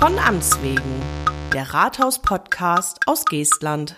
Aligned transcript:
Von 0.00 0.18
Amts 0.18 0.62
wegen, 0.62 0.80
der 1.52 1.74
Rathaus-Podcast 1.74 3.00
aus 3.04 3.26
Geestland. 3.26 3.96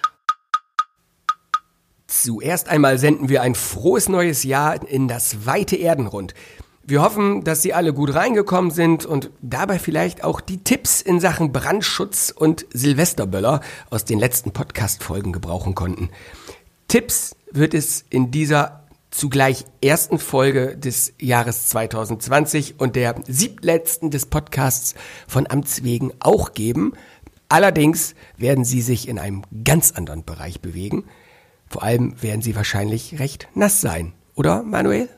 Zuerst 2.09 2.69
einmal 2.69 2.99
senden 2.99 3.29
wir 3.29 3.41
ein 3.41 3.55
frohes 3.55 4.09
neues 4.09 4.43
Jahr 4.43 4.85
in 4.89 5.07
das 5.07 5.47
weite 5.47 5.77
Erdenrund. 5.77 6.35
Wir 6.83 7.03
hoffen, 7.03 7.45
dass 7.45 7.63
Sie 7.63 7.73
alle 7.73 7.95
gut 7.95 8.15
reingekommen 8.15 8.73
sind 8.73 9.07
und 9.07 9.31
dabei 9.43 9.79
vielleicht 9.79 10.25
auch 10.25 10.41
die 10.41 10.65
Tipps 10.65 11.03
in 11.03 11.21
Sachen 11.21 11.53
Brandschutz 11.53 12.35
und 12.37 12.67
Silvesterböller 12.73 13.61
aus 13.89 14.05
den 14.05 14.19
letzten 14.19 14.51
Podcast-Folgen 14.51 15.33
gebrauchen 15.33 15.77
konnten. 15.77 16.11
Tipps 16.89 17.37
wird 17.53 17.75
es 17.75 18.05
in 18.11 18.33
dieser 18.33 18.82
zugleich 19.13 19.67
ersten 19.81 20.19
Folge 20.19 20.77
des 20.77 21.15
Jahres 21.21 21.69
2020 21.69 22.81
und 22.81 22.97
der 22.97 23.15
siebtletzten 23.29 24.11
des 24.11 24.27
Podcasts 24.27 24.95
von 25.29 25.49
Amts 25.49 25.85
wegen 25.85 26.13
auch 26.19 26.55
geben. 26.55 26.95
Allerdings 27.49 28.15
werden 28.37 28.65
sie 28.65 28.81
sich 28.81 29.07
in 29.07 29.21
einem 29.21 29.43
ganz 29.63 29.93
anderen 29.93 30.25
Bereich 30.25 30.61
bewegen. 30.61 31.05
Vor 31.69 31.85
allem 31.85 32.21
werden 32.21 32.43
sie 32.43 32.57
wahrscheinlich 32.57 33.21
recht 33.21 33.49
nass 33.55 33.81
sein, 33.81 34.15
oder 34.35 34.63
Manuel? 34.63 35.09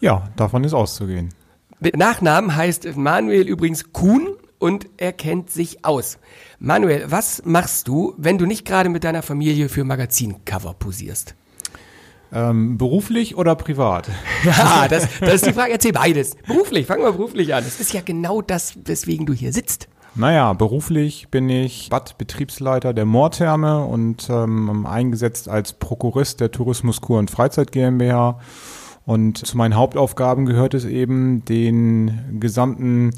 Ja, 0.00 0.30
davon 0.36 0.64
ist 0.64 0.72
auszugehen. 0.72 1.34
Mit 1.78 1.96
Nachnamen 1.96 2.56
heißt 2.56 2.96
Manuel 2.96 3.46
übrigens 3.46 3.92
Kuhn 3.92 4.28
und 4.58 4.86
er 4.96 5.12
kennt 5.12 5.50
sich 5.50 5.84
aus. 5.84 6.18
Manuel, 6.58 7.10
was 7.10 7.42
machst 7.44 7.88
du, 7.88 8.14
wenn 8.16 8.38
du 8.38 8.46
nicht 8.46 8.66
gerade 8.66 8.88
mit 8.88 9.04
deiner 9.04 9.22
Familie 9.22 9.68
für 9.68 9.84
Magazincover 9.84 10.74
posierst? 10.74 11.34
Ähm, 12.32 12.78
beruflich 12.78 13.36
oder 13.36 13.54
privat? 13.56 14.08
Ja, 14.44 14.88
das, 14.88 15.08
das 15.20 15.34
ist 15.34 15.46
die 15.46 15.52
Frage. 15.52 15.72
Erzähl 15.72 15.92
beides. 15.92 16.36
Beruflich, 16.46 16.86
fangen 16.86 17.02
wir 17.02 17.12
beruflich 17.12 17.54
an. 17.54 17.64
Das 17.64 17.80
ist 17.80 17.92
ja 17.92 18.00
genau 18.02 18.40
das, 18.40 18.74
weswegen 18.84 19.26
du 19.26 19.32
hier 19.32 19.52
sitzt. 19.52 19.88
Naja, 20.14 20.52
beruflich 20.54 21.28
bin 21.30 21.48
ich 21.48 21.88
Bad-Betriebsleiter 21.90 22.92
der 22.92 23.04
Moortherme 23.04 23.84
und 23.84 24.28
ähm, 24.28 24.86
eingesetzt 24.86 25.48
als 25.48 25.72
Prokurist 25.72 26.40
der 26.40 26.50
Tourismus 26.50 27.00
Kur 27.00 27.18
und 27.18 27.30
Freizeit 27.30 27.70
GmbH. 27.70 28.40
Und 29.06 29.38
zu 29.38 29.56
meinen 29.56 29.76
Hauptaufgaben 29.76 30.46
gehört 30.46 30.74
es 30.74 30.84
eben, 30.84 31.44
den 31.44 32.38
gesamten 32.40 33.12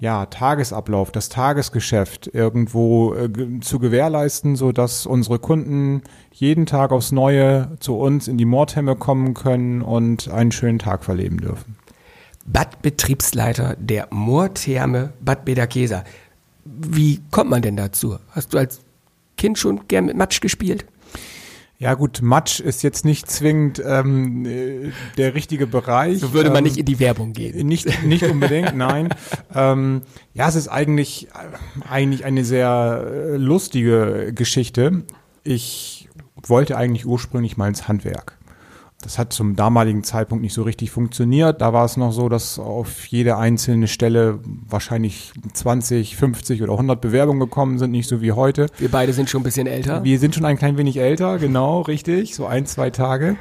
ja, 0.00 0.26
Tagesablauf, 0.26 1.12
das 1.12 1.28
Tagesgeschäft 1.28 2.28
irgendwo 2.32 3.14
äh, 3.14 3.60
zu 3.60 3.78
gewährleisten, 3.78 4.56
so 4.56 4.72
dass 4.72 5.06
unsere 5.06 5.38
Kunden 5.38 6.02
jeden 6.32 6.66
Tag 6.66 6.90
aufs 6.90 7.12
Neue 7.12 7.76
zu 7.80 7.96
uns 7.96 8.26
in 8.26 8.36
die 8.36 8.44
Mordhemme 8.44 8.96
kommen 8.96 9.34
können 9.34 9.82
und 9.82 10.28
einen 10.28 10.52
schönen 10.52 10.78
Tag 10.78 11.04
verleben 11.04 11.38
dürfen. 11.38 11.76
Badbetriebsleiter 12.46 13.76
der 13.78 14.08
Moortherme 14.10 15.12
Bad 15.20 15.44
Bederkesa. 15.44 16.04
Wie 16.64 17.20
kommt 17.30 17.50
man 17.50 17.62
denn 17.62 17.76
dazu? 17.76 18.18
Hast 18.30 18.52
du 18.52 18.58
als 18.58 18.80
Kind 19.36 19.58
schon 19.58 19.86
gern 19.88 20.06
mit 20.06 20.16
Matsch 20.16 20.40
gespielt? 20.40 20.84
Ja 21.84 21.92
gut, 21.92 22.22
Matsch 22.22 22.60
ist 22.60 22.82
jetzt 22.82 23.04
nicht 23.04 23.30
zwingend 23.30 23.78
ähm, 23.84 24.46
äh, 24.46 24.90
der 25.18 25.34
richtige 25.34 25.66
Bereich. 25.66 26.18
So 26.18 26.32
würde 26.32 26.48
man 26.48 26.60
ähm, 26.60 26.64
nicht 26.64 26.78
in 26.78 26.86
die 26.86 26.98
Werbung 26.98 27.34
gehen. 27.34 27.66
Nicht, 27.66 28.02
nicht 28.04 28.24
unbedingt, 28.24 28.74
nein. 28.74 29.10
Ähm, 29.54 30.00
ja, 30.32 30.48
es 30.48 30.54
ist 30.54 30.68
eigentlich, 30.68 31.28
eigentlich 31.86 32.24
eine 32.24 32.42
sehr 32.42 33.04
äh, 33.06 33.36
lustige 33.36 34.32
Geschichte. 34.34 35.02
Ich 35.42 36.08
wollte 36.36 36.78
eigentlich 36.78 37.04
ursprünglich 37.04 37.58
mal 37.58 37.68
ins 37.68 37.86
Handwerk. 37.86 38.38
Das 39.04 39.18
hat 39.18 39.32
zum 39.34 39.54
damaligen 39.54 40.02
Zeitpunkt 40.02 40.42
nicht 40.42 40.54
so 40.54 40.62
richtig 40.62 40.90
funktioniert. 40.90 41.60
Da 41.60 41.72
war 41.72 41.84
es 41.84 41.96
noch 41.96 42.10
so, 42.10 42.30
dass 42.30 42.58
auf 42.58 43.06
jede 43.06 43.36
einzelne 43.36 43.86
Stelle 43.86 44.40
wahrscheinlich 44.66 45.32
20, 45.52 46.16
50 46.16 46.62
oder 46.62 46.72
100 46.72 47.00
Bewerbungen 47.00 47.40
gekommen 47.40 47.78
sind, 47.78 47.90
nicht 47.90 48.08
so 48.08 48.22
wie 48.22 48.32
heute. 48.32 48.66
Wir 48.78 48.90
beide 48.90 49.12
sind 49.12 49.28
schon 49.28 49.42
ein 49.42 49.44
bisschen 49.44 49.66
älter. 49.66 50.02
Wir 50.04 50.18
sind 50.18 50.34
schon 50.34 50.46
ein 50.46 50.56
klein 50.56 50.78
wenig 50.78 50.96
älter, 50.96 51.38
genau, 51.38 51.82
richtig, 51.82 52.34
so 52.34 52.46
ein, 52.46 52.64
zwei 52.64 52.88
Tage. 52.88 53.36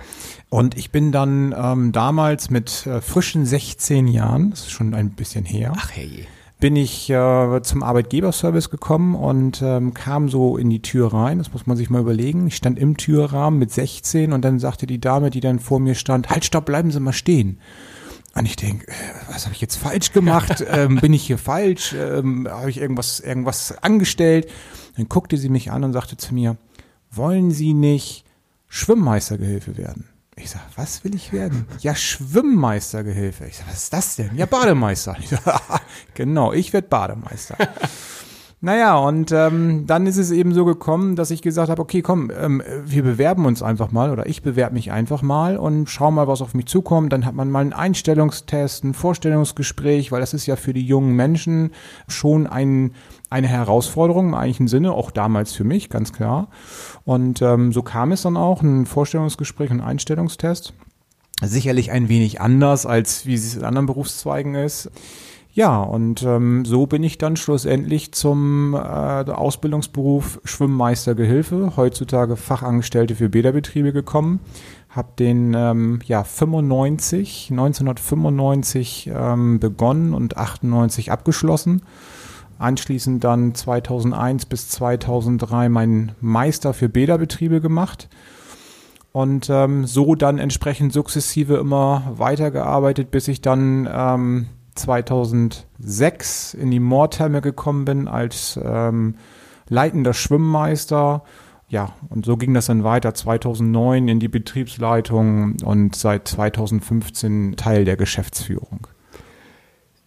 Und 0.49 0.77
ich 0.77 0.91
bin 0.91 1.11
dann 1.11 1.55
ähm, 1.57 1.93
damals 1.93 2.49
mit 2.49 2.85
äh, 2.85 3.01
frischen 3.01 3.45
16 3.45 4.07
Jahren, 4.07 4.51
das 4.51 4.61
ist 4.61 4.71
schon 4.71 4.93
ein 4.93 5.11
bisschen 5.11 5.45
her. 5.45 5.73
Ach 5.77 5.89
hey 5.93 6.27
bin 6.63 6.77
ich 6.77 7.09
äh, 7.09 7.61
zum 7.61 7.83
Arbeitgeberservice 7.83 8.69
gekommen 8.69 9.15
und 9.15 9.61
ähm, 9.61 9.93
kam 9.93 10.29
so 10.29 10.55
in 10.55 10.69
die 10.69 10.81
Tür 10.81 11.11
rein. 11.11 11.39
Das 11.39 11.51
muss 11.51 11.67
man 11.67 11.75
sich 11.75 11.89
mal 11.89 11.99
überlegen. 11.99 12.47
Ich 12.47 12.55
stand 12.55 12.79
im 12.79 12.95
Türrahmen 12.95 13.59
mit 13.59 13.69
16 13.69 14.31
und 14.31 14.45
dann 14.45 14.59
sagte 14.59 14.87
die 14.87 15.01
Dame, 15.01 15.29
die 15.29 15.41
dann 15.41 15.59
vor 15.59 15.81
mir 15.81 15.93
stand, 15.93 16.29
halt, 16.29 16.45
stopp, 16.45 16.63
bleiben 16.63 16.89
Sie 16.89 17.01
mal 17.01 17.11
stehen. 17.11 17.59
Und 18.33 18.45
ich 18.45 18.55
denke, 18.55 18.87
äh, 18.87 18.93
was 19.27 19.43
habe 19.43 19.53
ich 19.53 19.59
jetzt 19.59 19.75
falsch 19.75 20.13
gemacht? 20.13 20.63
ähm, 20.71 21.01
bin 21.01 21.11
ich 21.11 21.27
hier 21.27 21.37
falsch? 21.37 21.93
Ähm, 21.99 22.47
habe 22.49 22.69
ich 22.69 22.77
irgendwas, 22.77 23.19
irgendwas 23.19 23.77
angestellt? 23.83 24.49
Dann 24.95 25.09
guckte 25.09 25.35
sie 25.35 25.49
mich 25.49 25.69
an 25.69 25.83
und 25.83 25.91
sagte 25.91 26.15
zu 26.15 26.33
mir, 26.33 26.55
wollen 27.11 27.51
Sie 27.51 27.73
nicht 27.73 28.23
Schwimmmeistergehilfe 28.69 29.75
werden? 29.75 30.12
Ich 30.35 30.49
sag, 30.49 30.61
was 30.75 31.03
will 31.03 31.13
ich 31.15 31.31
werden? 31.31 31.67
Ja, 31.79 31.95
Schwimmmeistergehilfe. 31.95 33.45
Ich 33.45 33.57
sag, 33.57 33.67
was 33.67 33.83
ist 33.83 33.93
das 33.93 34.15
denn? 34.15 34.35
Ja, 34.35 34.45
Bademeister. 34.45 35.15
Ich 35.19 35.29
sag, 35.29 35.81
genau, 36.15 36.53
ich 36.53 36.73
werde 36.73 36.87
Bademeister. 36.87 37.55
Naja, 38.65 38.95
und 38.95 39.33
ähm, 39.33 39.87
dann 39.87 40.07
ist 40.07 40.15
es 40.15 40.31
eben 40.31 40.53
so 40.53 40.63
gekommen, 40.63 41.17
dass 41.17 41.31
ich 41.31 41.41
gesagt 41.41 41.69
habe, 41.69 41.81
okay, 41.81 42.01
komm, 42.01 42.31
ähm, 42.33 42.63
wir 42.85 43.03
bewerben 43.03 43.45
uns 43.45 43.61
einfach 43.61 43.91
mal 43.91 44.09
oder 44.09 44.25
ich 44.25 44.41
bewerbe 44.41 44.75
mich 44.75 44.89
einfach 44.89 45.21
mal 45.21 45.57
und 45.57 45.89
schau 45.89 46.11
mal, 46.11 46.29
was 46.29 46.41
auf 46.41 46.53
mich 46.53 46.67
zukommt. 46.67 47.11
Dann 47.11 47.25
hat 47.25 47.35
man 47.35 47.51
mal 47.51 47.59
einen 47.59 47.73
Einstellungstest, 47.73 48.85
ein 48.85 48.93
Vorstellungsgespräch, 48.93 50.13
weil 50.13 50.21
das 50.21 50.33
ist 50.33 50.45
ja 50.45 50.55
für 50.55 50.71
die 50.71 50.87
jungen 50.87 51.13
Menschen 51.13 51.71
schon 52.07 52.47
ein, 52.47 52.93
eine 53.29 53.47
Herausforderung 53.47 54.27
im 54.27 54.33
eigentlichen 54.33 54.69
Sinne, 54.69 54.93
auch 54.93 55.11
damals 55.11 55.51
für 55.51 55.65
mich, 55.65 55.89
ganz 55.89 56.13
klar. 56.13 56.47
Und 57.03 57.41
ähm, 57.41 57.73
so 57.73 57.81
kam 57.81 58.13
es 58.13 58.21
dann 58.21 58.37
auch, 58.37 58.61
ein 58.61 58.85
Vorstellungsgespräch, 58.85 59.71
ein 59.71 59.81
Einstellungstest. 59.81 60.73
Sicherlich 61.41 61.91
ein 61.91 62.07
wenig 62.07 62.39
anders, 62.39 62.85
als 62.85 63.25
wie 63.25 63.33
es 63.33 63.57
in 63.57 63.65
anderen 63.65 63.87
Berufszweigen 63.87 64.55
ist. 64.55 64.89
Ja, 65.55 65.83
und 65.83 66.23
ähm, 66.23 66.65
so 66.65 66.87
bin 66.87 67.03
ich 67.03 67.19
dann 67.19 67.35
schlussendlich 67.35 68.11
zum 68.11 68.73
äh, 68.73 68.77
Ausbildungsberuf 68.77 70.41
Schwimmmeistergehilfe, 70.43 71.73
heutzutage 71.77 72.37
Fachangestellte 72.37 73.13
für 73.13 73.29
Bäderbetriebe 73.29 73.93
gekommen. 73.93 74.39
Hab 74.89 75.15
den 75.15 75.53
ähm, 75.53 75.99
ja 76.05 76.23
95, 76.23 77.49
1995 77.51 79.11
ähm, 79.13 79.59
begonnen 79.59 80.15
und 80.15 80.37
98 80.37 81.11
abgeschlossen. 81.11 81.83
Anschließend 82.57 83.23
dann 83.23 83.53
2001 83.53 84.47
bis 84.47 84.69
2003 84.69 85.69
meinen 85.69 86.13
Meister 86.19 86.73
für 86.73 86.89
Bäderbetriebe 86.89 87.61
gemacht 87.61 88.09
und 89.11 89.51
ähm, 89.51 89.85
so 89.85 90.15
dann 90.15 90.39
entsprechend 90.39 90.93
sukzessive 90.93 91.57
immer 91.57 92.13
weitergearbeitet, 92.15 93.11
bis 93.11 93.27
ich 93.27 93.41
dann 93.41 93.87
ähm, 93.91 94.47
2006 94.75 96.53
in 96.53 96.71
die 96.71 96.79
Moortherme 96.79 97.41
gekommen 97.41 97.85
bin 97.85 98.07
als 98.07 98.59
ähm, 98.63 99.15
leitender 99.69 100.13
Schwimmmeister. 100.13 101.23
Ja, 101.69 101.93
und 102.09 102.25
so 102.25 102.37
ging 102.37 102.53
das 102.53 102.67
dann 102.67 102.83
weiter 102.83 103.13
2009 103.13 104.07
in 104.07 104.19
die 104.19 104.27
Betriebsleitung 104.27 105.57
und 105.63 105.95
seit 105.95 106.27
2015 106.27 107.55
Teil 107.55 107.85
der 107.85 107.97
Geschäftsführung. 107.97 108.87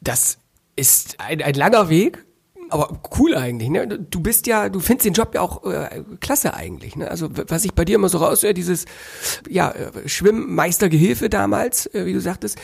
Das 0.00 0.38
ist 0.76 1.18
ein, 1.18 1.42
ein 1.42 1.54
langer 1.54 1.88
Weg, 1.88 2.24
aber 2.68 3.00
cool 3.18 3.34
eigentlich, 3.34 3.70
ne? 3.70 3.86
Du 3.86 4.20
bist 4.20 4.46
ja, 4.46 4.68
du 4.68 4.80
findest 4.80 5.06
den 5.06 5.12
Job 5.12 5.34
ja 5.34 5.40
auch 5.40 5.64
äh, 5.64 6.02
klasse 6.20 6.54
eigentlich, 6.54 6.96
ne? 6.96 7.10
Also 7.10 7.28
was 7.32 7.64
ich 7.64 7.74
bei 7.74 7.84
dir 7.84 7.96
immer 7.96 8.08
so 8.08 8.18
raushöre, 8.18 8.54
dieses 8.54 8.84
ja 9.48 9.70
äh, 9.70 10.08
Schwimmmeistergehilfe 10.08 11.28
damals, 11.28 11.86
äh, 11.94 12.06
wie 12.06 12.12
du 12.12 12.20
sagtest, 12.20 12.58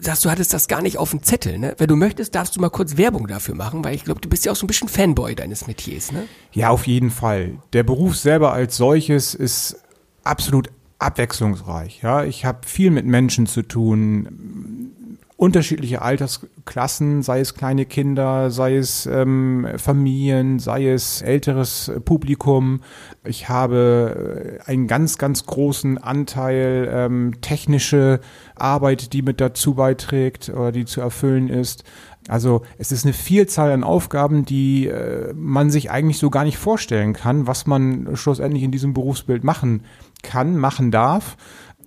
sagst 0.00 0.24
du 0.24 0.30
hattest 0.30 0.52
das 0.52 0.68
gar 0.68 0.82
nicht 0.82 0.98
auf 0.98 1.10
dem 1.10 1.22
Zettel, 1.22 1.58
ne? 1.58 1.74
Wenn 1.78 1.88
du 1.88 1.96
möchtest, 1.96 2.34
darfst 2.34 2.56
du 2.56 2.60
mal 2.60 2.70
kurz 2.70 2.96
Werbung 2.96 3.26
dafür 3.26 3.54
machen, 3.54 3.84
weil 3.84 3.94
ich 3.94 4.04
glaube, 4.04 4.20
du 4.20 4.28
bist 4.28 4.44
ja 4.44 4.52
auch 4.52 4.56
so 4.56 4.64
ein 4.64 4.68
bisschen 4.68 4.88
Fanboy 4.88 5.34
deines 5.34 5.66
Metiers, 5.66 6.12
ne? 6.12 6.26
Ja, 6.52 6.70
auf 6.70 6.86
jeden 6.86 7.10
Fall. 7.10 7.58
Der 7.72 7.82
Beruf 7.82 8.16
selber 8.16 8.52
als 8.52 8.76
solches 8.76 9.34
ist 9.34 9.76
absolut 10.24 10.70
abwechslungsreich. 10.98 12.00
Ja, 12.02 12.24
ich 12.24 12.44
habe 12.44 12.60
viel 12.66 12.90
mit 12.90 13.06
Menschen 13.06 13.46
zu 13.46 13.62
tun, 13.62 14.92
unterschiedliche 15.40 16.02
Altersklassen, 16.02 17.22
sei 17.22 17.40
es 17.40 17.54
kleine 17.54 17.86
Kinder, 17.86 18.50
sei 18.50 18.76
es 18.76 19.06
ähm, 19.06 19.66
Familien, 19.78 20.58
sei 20.58 20.88
es 20.88 21.22
älteres 21.22 21.90
Publikum. 22.04 22.82
Ich 23.24 23.48
habe 23.48 24.60
äh, 24.60 24.70
einen 24.70 24.86
ganz, 24.86 25.16
ganz 25.16 25.46
großen 25.46 25.96
Anteil 25.96 26.90
ähm, 26.92 27.40
technische 27.40 28.20
Arbeit, 28.54 29.14
die 29.14 29.22
mit 29.22 29.40
dazu 29.40 29.72
beiträgt 29.72 30.50
oder 30.50 30.72
die 30.72 30.84
zu 30.84 31.00
erfüllen 31.00 31.48
ist. 31.48 31.84
Also 32.28 32.60
es 32.76 32.92
ist 32.92 33.06
eine 33.06 33.14
Vielzahl 33.14 33.72
an 33.72 33.82
Aufgaben, 33.82 34.44
die 34.44 34.88
äh, 34.88 35.32
man 35.32 35.70
sich 35.70 35.90
eigentlich 35.90 36.18
so 36.18 36.28
gar 36.28 36.44
nicht 36.44 36.58
vorstellen 36.58 37.14
kann, 37.14 37.46
was 37.46 37.66
man 37.66 38.14
schlussendlich 38.14 38.62
in 38.62 38.72
diesem 38.72 38.92
Berufsbild 38.92 39.42
machen 39.42 39.84
kann, 40.22 40.58
machen 40.58 40.90
darf. 40.90 41.38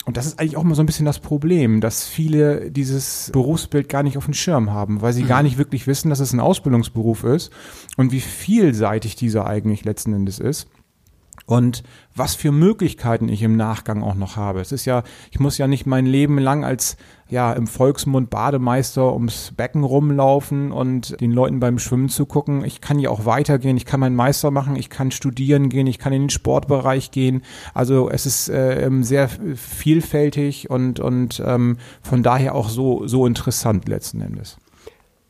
Und 0.05 0.17
das 0.17 0.25
ist 0.25 0.39
eigentlich 0.39 0.57
auch 0.57 0.63
immer 0.63 0.75
so 0.75 0.83
ein 0.83 0.85
bisschen 0.85 1.05
das 1.05 1.19
Problem, 1.19 1.79
dass 1.79 2.05
viele 2.05 2.69
dieses 2.71 3.29
Berufsbild 3.31 3.87
gar 3.87 4.03
nicht 4.03 4.17
auf 4.17 4.25
dem 4.25 4.33
Schirm 4.33 4.71
haben, 4.71 5.01
weil 5.01 5.13
sie 5.13 5.23
mhm. 5.23 5.27
gar 5.27 5.43
nicht 5.43 5.57
wirklich 5.57 5.87
wissen, 5.87 6.09
dass 6.09 6.19
es 6.19 6.33
ein 6.33 6.39
Ausbildungsberuf 6.39 7.23
ist 7.23 7.51
und 7.95 8.11
wie 8.11 8.19
vielseitig 8.19 9.15
dieser 9.15 9.45
eigentlich 9.45 9.85
letzten 9.85 10.13
Endes 10.13 10.39
ist 10.39 10.67
und 11.45 11.83
was 12.15 12.35
für 12.35 12.51
Möglichkeiten 12.51 13.27
ich 13.27 13.41
im 13.41 13.57
Nachgang 13.57 14.01
auch 14.01 14.15
noch 14.15 14.35
habe. 14.35 14.61
Es 14.61 14.71
ist 14.71 14.85
ja, 14.85 15.03
ich 15.31 15.39
muss 15.39 15.57
ja 15.57 15.67
nicht 15.67 15.85
mein 15.85 16.05
Leben 16.05 16.37
lang 16.37 16.63
als 16.63 16.95
ja 17.27 17.51
im 17.53 17.67
Volksmund 17.67 18.29
Bademeister 18.29 19.13
ums 19.13 19.51
Becken 19.55 19.83
rumlaufen 19.83 20.71
und 20.71 21.19
den 21.19 21.31
Leuten 21.31 21.59
beim 21.59 21.79
Schwimmen 21.79 22.09
zugucken. 22.09 22.63
Ich 22.63 22.79
kann 22.79 22.99
ja 22.99 23.09
auch 23.09 23.25
weitergehen, 23.25 23.75
ich 23.75 23.85
kann 23.85 23.99
meinen 23.99 24.15
Meister 24.15 24.51
machen, 24.51 24.75
ich 24.75 24.89
kann 24.89 25.11
studieren 25.11 25.69
gehen, 25.69 25.87
ich 25.87 25.99
kann 25.99 26.13
in 26.13 26.23
den 26.23 26.29
Sportbereich 26.29 27.11
gehen. 27.11 27.41
Also 27.73 28.09
es 28.09 28.25
ist 28.25 28.49
äh, 28.49 28.89
sehr 29.01 29.29
vielfältig 29.29 30.69
und 30.69 30.99
und 30.99 31.41
ähm, 31.45 31.77
von 32.01 32.23
daher 32.23 32.55
auch 32.55 32.69
so 32.69 33.07
so 33.07 33.25
interessant 33.25 33.87
letzten 33.89 34.21
Endes. 34.21 34.57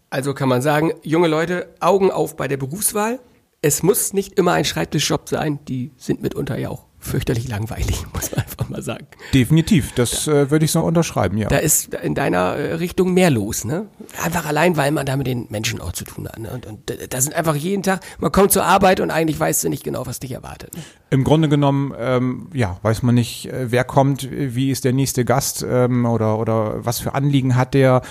Also 0.10 0.36
kann 0.36 0.50
man 0.50 0.62
sagen, 0.62 0.92
junge 1.02 1.28
Leute, 1.28 1.70
Augen 1.80 2.12
auf 2.12 2.36
bei 2.36 2.48
der 2.48 2.58
Berufswahl 2.58 3.20
es 3.64 3.82
muss 3.82 4.14
nicht 4.14 4.38
immer 4.38 4.52
ein 4.54 4.66
Schreibtischjob 4.66 5.30
sein, 5.30 5.60
die 5.68 5.92
sind 5.98 6.22
mitunter 6.22 6.58
ja 6.58 6.70
auch 6.70 6.86
fürchterlich 7.00 7.48
langweilig, 7.48 8.06
muss 8.14 8.32
man 8.32 8.44
einfach 8.46 8.70
mal 8.70 8.82
sagen. 8.82 9.08
Definitiv, 9.34 9.94
das 9.94 10.26
da, 10.26 10.44
äh, 10.44 10.52
würde 10.52 10.66
ich 10.66 10.72
so 10.72 10.82
unterschreiben, 10.82 11.38
ja. 11.38 11.48
Da 11.48 11.58
ist 11.58 11.94
in 11.94 12.14
deiner 12.14 12.56
äh, 12.56 12.74
Richtung 12.76 13.14
mehr 13.14 13.30
los, 13.30 13.66
ne? 13.66 13.88
Einfach 14.22 14.46
allein, 14.46 14.76
weil 14.78 14.92
man 14.92 15.06
da 15.06 15.16
mit 15.16 15.28
den 15.28 15.48
Menschen 15.50 15.82
auch 15.82 15.94
zu 15.94 16.04
tun 16.04 16.28
hat. 16.28 16.40
Ne? 16.40 16.50
Und, 16.52 16.66
und 16.66 16.94
da 17.10 17.22
sind 17.22 17.36
einfach 17.36 17.56
jeden 17.56 17.84
Tag, 17.84 18.02
man 18.20 18.32
kommt 18.32 18.52
zur 18.52 18.66
Arbeit 18.66 19.00
und 19.00 19.12
eigentlich 19.12 19.40
weißt 19.40 19.64
du 19.64 19.70
nicht 19.70 19.84
genau, 19.84 20.06
was 20.06 20.20
dich 20.20 20.32
erwartet. 20.32 20.76
Ne? 20.76 20.84
Im 21.10 21.24
Grunde 21.24 21.48
genommen, 21.48 21.94
ähm, 21.98 22.50
ja, 22.54 22.80
weiß 22.82 23.04
man 23.04 23.16
nicht, 23.16 23.48
äh, 23.48 23.72
wer 23.72 23.86
kommt, 23.86 24.30
wie 24.30 24.72
ist 24.72 24.84
der 24.84 24.94
nächste 24.94 25.26
Gast 25.26 25.66
ähm, 25.68 26.06
oder, 26.06 26.38
oder 26.38 26.86
was 26.86 27.00
für 27.00 27.14
Anliegen 27.16 27.56
hat 27.56 27.74
der 27.74 28.02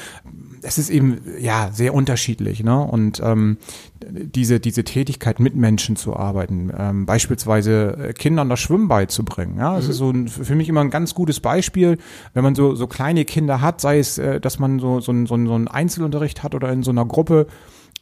es 0.62 0.79
ist 0.79 0.91
eben 0.91 1.20
ja 1.38 1.70
sehr 1.73 1.94
unterschiedlich, 1.94 2.62
ne? 2.62 2.79
Und 2.81 3.20
ähm, 3.25 3.59
diese 4.05 4.61
diese 4.61 4.85
Tätigkeit 4.85 5.41
mit 5.41 5.55
Menschen 5.55 5.97
zu 5.97 6.17
arbeiten, 6.17 6.73
ähm, 6.76 7.06
beispielsweise 7.06 7.97
äh, 7.99 8.12
Kindern 8.12 8.49
das 8.49 8.61
Schwimmen 8.61 8.88
beizubringen, 8.88 9.59
ja, 9.59 9.76
das 9.76 9.85
mhm. 9.85 9.91
ist 9.91 9.97
so 9.97 10.11
ein, 10.11 10.29
für 10.29 10.55
mich 10.55 10.69
immer 10.69 10.81
ein 10.81 10.91
ganz 10.91 11.14
gutes 11.14 11.41
Beispiel, 11.41 11.99
wenn 12.35 12.44
man 12.44 12.55
so 12.55 12.75
so 12.75 12.87
kleine 12.87 13.25
Kinder 13.25 13.61
hat, 13.61 13.81
sei 13.81 13.99
es, 13.99 14.19
äh, 14.19 14.41
dass 14.41 14.59
man 14.59 14.79
so 14.79 15.00
so 15.00 15.12
ein, 15.12 15.26
so 15.26 15.35
ein 15.35 15.69
Einzelunterricht 15.69 16.43
hat 16.43 16.55
oder 16.55 16.73
in 16.73 16.82
so 16.82 16.91
einer 16.91 17.05
Gruppe 17.05 17.47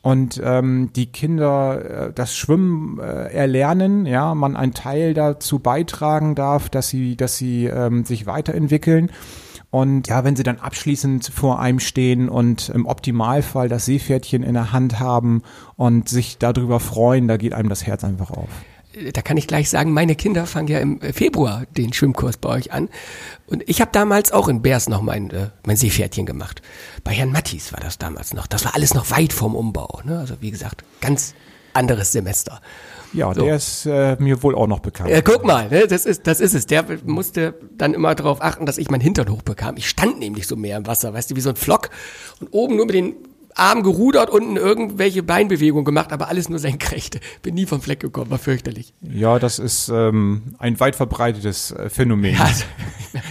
und 0.02 0.40
ähm, 0.42 0.90
die 0.94 1.12
Kinder 1.12 2.08
äh, 2.08 2.12
das 2.14 2.34
Schwimmen 2.34 2.98
äh, 2.98 3.32
erlernen, 3.32 4.06
ja, 4.06 4.34
man 4.34 4.56
einen 4.56 4.72
Teil 4.72 5.12
dazu 5.12 5.58
beitragen 5.58 6.34
darf, 6.34 6.70
dass 6.70 6.88
sie, 6.88 7.16
dass 7.16 7.36
sie 7.36 7.66
ähm, 7.66 8.04
sich 8.04 8.26
weiterentwickeln. 8.26 9.10
Und 9.70 10.08
ja, 10.08 10.24
wenn 10.24 10.34
sie 10.34 10.42
dann 10.42 10.58
abschließend 10.58 11.30
vor 11.32 11.60
einem 11.60 11.78
stehen 11.78 12.28
und 12.28 12.70
im 12.70 12.86
Optimalfall 12.86 13.68
das 13.68 13.86
Seepferdchen 13.86 14.42
in 14.42 14.54
der 14.54 14.72
Hand 14.72 14.98
haben 14.98 15.42
und 15.76 16.08
sich 16.08 16.38
darüber 16.38 16.80
freuen, 16.80 17.28
da 17.28 17.36
geht 17.36 17.54
einem 17.54 17.68
das 17.68 17.86
Herz 17.86 18.02
einfach 18.02 18.30
auf 18.30 18.48
da 19.12 19.22
kann 19.22 19.36
ich 19.36 19.46
gleich 19.46 19.70
sagen, 19.70 19.92
meine 19.92 20.16
Kinder 20.16 20.46
fangen 20.46 20.68
ja 20.68 20.80
im 20.80 21.00
Februar 21.00 21.64
den 21.76 21.92
Schwimmkurs 21.92 22.36
bei 22.36 22.48
euch 22.48 22.72
an. 22.72 22.88
Und 23.46 23.62
ich 23.68 23.80
habe 23.80 23.92
damals 23.92 24.32
auch 24.32 24.48
in 24.48 24.62
Bärs 24.62 24.88
noch 24.88 25.00
mein, 25.00 25.30
äh, 25.30 25.50
mein 25.64 25.76
Seepferdchen 25.76 26.26
gemacht. 26.26 26.60
Bei 27.04 27.12
Herrn 27.12 27.30
Mattis 27.30 27.72
war 27.72 27.80
das 27.80 27.98
damals 27.98 28.34
noch. 28.34 28.46
Das 28.46 28.64
war 28.64 28.74
alles 28.74 28.94
noch 28.94 29.10
weit 29.10 29.32
vorm 29.32 29.54
Umbau. 29.54 30.00
Ne? 30.04 30.18
Also 30.18 30.36
wie 30.40 30.50
gesagt, 30.50 30.84
ganz 31.00 31.34
anderes 31.72 32.12
Semester. 32.12 32.60
Ja, 33.12 33.34
so. 33.34 33.42
der 33.42 33.56
ist 33.56 33.86
äh, 33.86 34.16
mir 34.18 34.42
wohl 34.42 34.54
auch 34.54 34.66
noch 34.66 34.80
bekannt. 34.80 35.10
Äh, 35.10 35.22
guck 35.22 35.44
mal, 35.44 35.68
ne, 35.68 35.86
das 35.86 36.06
ist 36.06 36.26
das 36.26 36.40
ist 36.40 36.54
es. 36.54 36.66
Der 36.66 36.84
musste 37.04 37.54
dann 37.76 37.94
immer 37.94 38.14
darauf 38.14 38.42
achten, 38.42 38.66
dass 38.66 38.78
ich 38.78 38.90
mein 38.90 39.00
Hintern 39.00 39.30
hochbekam. 39.30 39.76
Ich 39.76 39.88
stand 39.88 40.18
nämlich 40.18 40.46
so 40.46 40.56
mehr 40.56 40.76
im 40.76 40.86
Wasser, 40.86 41.12
weißt 41.12 41.30
du, 41.30 41.36
wie 41.36 41.40
so 41.40 41.50
ein 41.50 41.56
Flock 41.56 41.90
und 42.40 42.48
oben 42.52 42.76
nur 42.76 42.86
mit 42.86 42.94
den 42.94 43.14
Arm 43.54 43.82
gerudert, 43.82 44.30
unten 44.30 44.56
irgendwelche 44.56 45.22
Beinbewegungen 45.22 45.84
gemacht, 45.84 46.12
aber 46.12 46.28
alles 46.28 46.48
nur 46.48 46.58
senkrecht. 46.58 47.20
Bin 47.42 47.54
nie 47.54 47.66
vom 47.66 47.80
Fleck 47.80 48.00
gekommen, 48.00 48.30
war 48.30 48.38
fürchterlich. 48.38 48.94
Ja, 49.02 49.38
das 49.38 49.58
ist 49.58 49.88
ähm, 49.88 50.54
ein 50.58 50.78
weit 50.80 50.96
verbreitetes 50.96 51.72
äh, 51.72 51.90
Phänomen. 51.90 52.34
Ja, 52.34 52.40
also, 52.44 52.64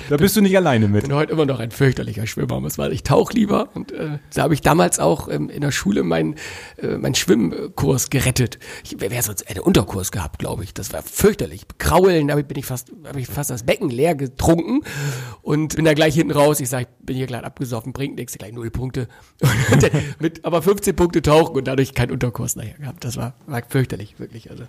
da 0.09 0.17
bist 0.17 0.35
du 0.35 0.41
nicht 0.41 0.55
alleine 0.57 0.87
mit. 0.87 1.03
Ich 1.03 1.09
bin 1.09 1.17
heute 1.17 1.31
immer 1.31 1.45
noch 1.45 1.59
ein 1.59 1.71
fürchterlicher 1.71 2.27
Schwimmer, 2.27 2.59
muss 2.59 2.77
man. 2.77 2.91
Ich 2.91 3.03
tauche 3.03 3.33
lieber 3.33 3.69
und 3.73 3.91
äh, 3.91 4.19
da 4.33 4.43
habe 4.43 4.53
ich 4.53 4.61
damals 4.61 4.99
auch 4.99 5.29
ähm, 5.29 5.49
in 5.49 5.61
der 5.61 5.71
Schule 5.71 6.03
meinen 6.03 6.35
äh, 6.77 6.97
mein 6.97 7.15
Schwimmkurs 7.15 8.09
gerettet. 8.09 8.59
Ich 8.83 8.99
wäre 8.99 9.21
sonst 9.21 9.49
einen 9.49 9.59
Unterkurs 9.59 10.11
gehabt, 10.11 10.39
glaube 10.39 10.63
ich. 10.63 10.73
Das 10.73 10.93
war 10.93 11.01
fürchterlich. 11.01 11.61
Kraulen, 11.77 12.27
damit 12.27 12.47
bin 12.47 12.57
ich 12.57 12.65
fast, 12.65 12.91
habe 13.05 13.19
ich 13.19 13.27
fast 13.27 13.49
das 13.49 13.63
Becken 13.63 13.89
leer 13.89 14.15
getrunken 14.15 14.81
und 15.41 15.75
bin 15.75 15.85
da 15.85 15.93
gleich 15.93 16.15
hinten 16.15 16.31
raus. 16.31 16.59
Ich 16.59 16.69
sage, 16.69 16.87
ich 16.99 17.05
bin 17.05 17.15
hier 17.15 17.27
gerade 17.27 17.45
abgesoffen, 17.45 17.93
bringt 17.93 18.17
nichts, 18.17 18.37
gleich 18.37 18.53
null 18.53 18.69
Punkte. 18.71 19.07
mit 20.19 20.45
aber 20.45 20.61
15 20.61 20.95
Punkte 20.95 21.21
tauchen 21.21 21.55
und 21.55 21.67
dadurch 21.67 21.93
keinen 21.93 22.11
Unterkurs 22.11 22.55
nachher 22.55 22.77
gehabt. 22.77 23.03
Das 23.03 23.17
war, 23.17 23.33
war 23.47 23.61
fürchterlich, 23.67 24.19
wirklich. 24.19 24.49
Also 24.51 24.63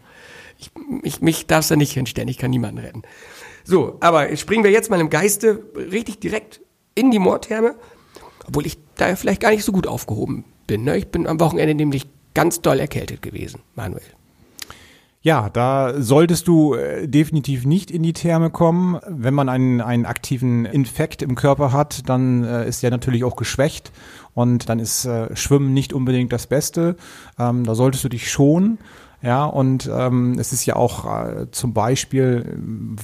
ich, 0.59 0.71
ich, 1.03 1.21
mich 1.21 1.47
darfst 1.47 1.71
du 1.71 1.77
nicht 1.77 1.93
hinstellen, 1.93 2.29
ich 2.29 2.39
kann 2.39 2.51
niemanden 2.51 2.79
retten. 2.79 3.03
So, 3.65 3.97
aber 4.01 4.35
springen 4.37 4.65
wir 4.65 4.71
jetzt 4.71 4.91
mal 4.91 5.01
im 5.01 5.11
Geiste 5.11 5.63
richtig 5.75 6.21
direkt 6.21 6.61
in 6.95 7.11
die 7.11 7.19
Moortherme, 7.19 7.75
obwohl 8.47 8.67
ich 8.67 8.79
da 8.97 9.15
vielleicht 9.17 9.41
gar 9.41 9.51
nicht 9.51 9.65
so 9.65 9.73
gut 9.73 9.87
aufgehoben 9.87 10.45
bin. 10.67 10.85
Ne? 10.85 10.97
Ich 10.97 11.09
bin 11.09 11.27
am 11.27 11.41
Wochenende 11.41 11.75
nämlich 11.75 12.07
ganz 12.35 12.61
doll 12.61 12.79
erkältet 12.79 13.23
gewesen, 13.23 13.61
Manuel. 13.75 14.03
Ja, 15.23 15.51
da 15.51 16.01
solltest 16.01 16.49
du 16.49 16.73
äh, 16.73 17.07
definitiv 17.07 17.67
nicht 17.67 17.91
in 17.91 18.03
die 18.03 18.15
Therme 18.15 18.49
kommen. 18.49 18.99
Wenn 19.07 19.35
man 19.35 19.51
einen, 19.51 19.83
einen 19.83 20.07
aktiven 20.07 20.65
Infekt 20.65 21.21
im 21.21 21.35
Körper 21.35 21.75
hat, 21.75 22.09
dann 22.09 22.43
äh, 22.43 22.67
ist 22.67 22.83
der 22.83 22.91
natürlich 22.91 23.23
auch 23.25 23.37
geschwächt 23.37 23.93
und 24.35 24.69
dann 24.69 24.79
ist 24.79 25.05
äh, 25.05 25.35
Schwimmen 25.37 25.75
nicht 25.75 25.93
unbedingt 25.93 26.33
das 26.33 26.47
Beste. 26.47 26.97
Ähm, 27.39 27.65
da 27.65 27.75
solltest 27.75 28.05
du 28.05 28.09
dich 28.09 28.31
schonen. 28.31 28.79
Ja, 29.23 29.45
und 29.45 29.91
ähm, 29.93 30.39
es 30.39 30.55
ist 30.55 30.65
ja 30.65 30.77
auch 30.77 31.05
äh, 31.05 31.51
zum 31.51 31.75
Beispiel 31.75 32.57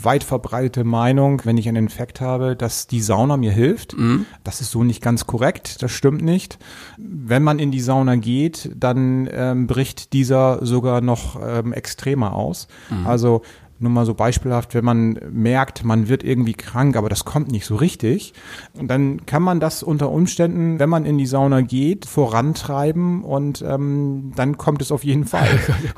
weit 0.02 0.24
verbreitete 0.24 0.82
Meinung, 0.82 1.42
wenn 1.44 1.58
ich 1.58 1.68
einen 1.68 1.84
Infekt 1.84 2.22
habe, 2.22 2.56
dass 2.56 2.86
die 2.86 3.02
Sauna 3.02 3.36
mir 3.36 3.52
hilft. 3.52 3.98
Mhm. 3.98 4.24
Das 4.42 4.62
ist 4.62 4.70
so 4.70 4.82
nicht 4.82 5.02
ganz 5.02 5.26
korrekt, 5.26 5.82
das 5.82 5.92
stimmt 5.92 6.22
nicht. 6.22 6.58
Wenn 6.96 7.42
man 7.42 7.58
in 7.58 7.70
die 7.70 7.80
Sauna 7.80 8.16
geht, 8.16 8.70
dann 8.74 9.28
ähm, 9.30 9.66
bricht 9.66 10.14
dieser 10.14 10.64
sogar 10.64 11.02
noch 11.02 11.38
ähm, 11.42 11.74
extremer 11.74 12.34
aus. 12.34 12.66
Mhm. 12.88 13.06
Also 13.06 13.42
nur 13.78 13.90
mal 13.90 14.06
so 14.06 14.14
beispielhaft, 14.14 14.74
wenn 14.74 14.84
man 14.84 15.18
merkt, 15.30 15.84
man 15.84 16.08
wird 16.08 16.24
irgendwie 16.24 16.54
krank, 16.54 16.96
aber 16.96 17.08
das 17.08 17.24
kommt 17.24 17.50
nicht 17.50 17.66
so 17.66 17.76
richtig, 17.76 18.32
dann 18.74 19.26
kann 19.26 19.42
man 19.42 19.60
das 19.60 19.82
unter 19.82 20.10
Umständen, 20.10 20.78
wenn 20.78 20.88
man 20.88 21.04
in 21.04 21.18
die 21.18 21.26
Sauna 21.26 21.60
geht, 21.60 22.06
vorantreiben 22.06 23.22
und 23.22 23.62
ähm, 23.66 24.32
dann 24.36 24.56
kommt 24.56 24.82
es 24.82 24.92
auf 24.92 25.04
jeden 25.04 25.24
Fall. 25.26 25.48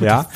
ja, 0.01 0.27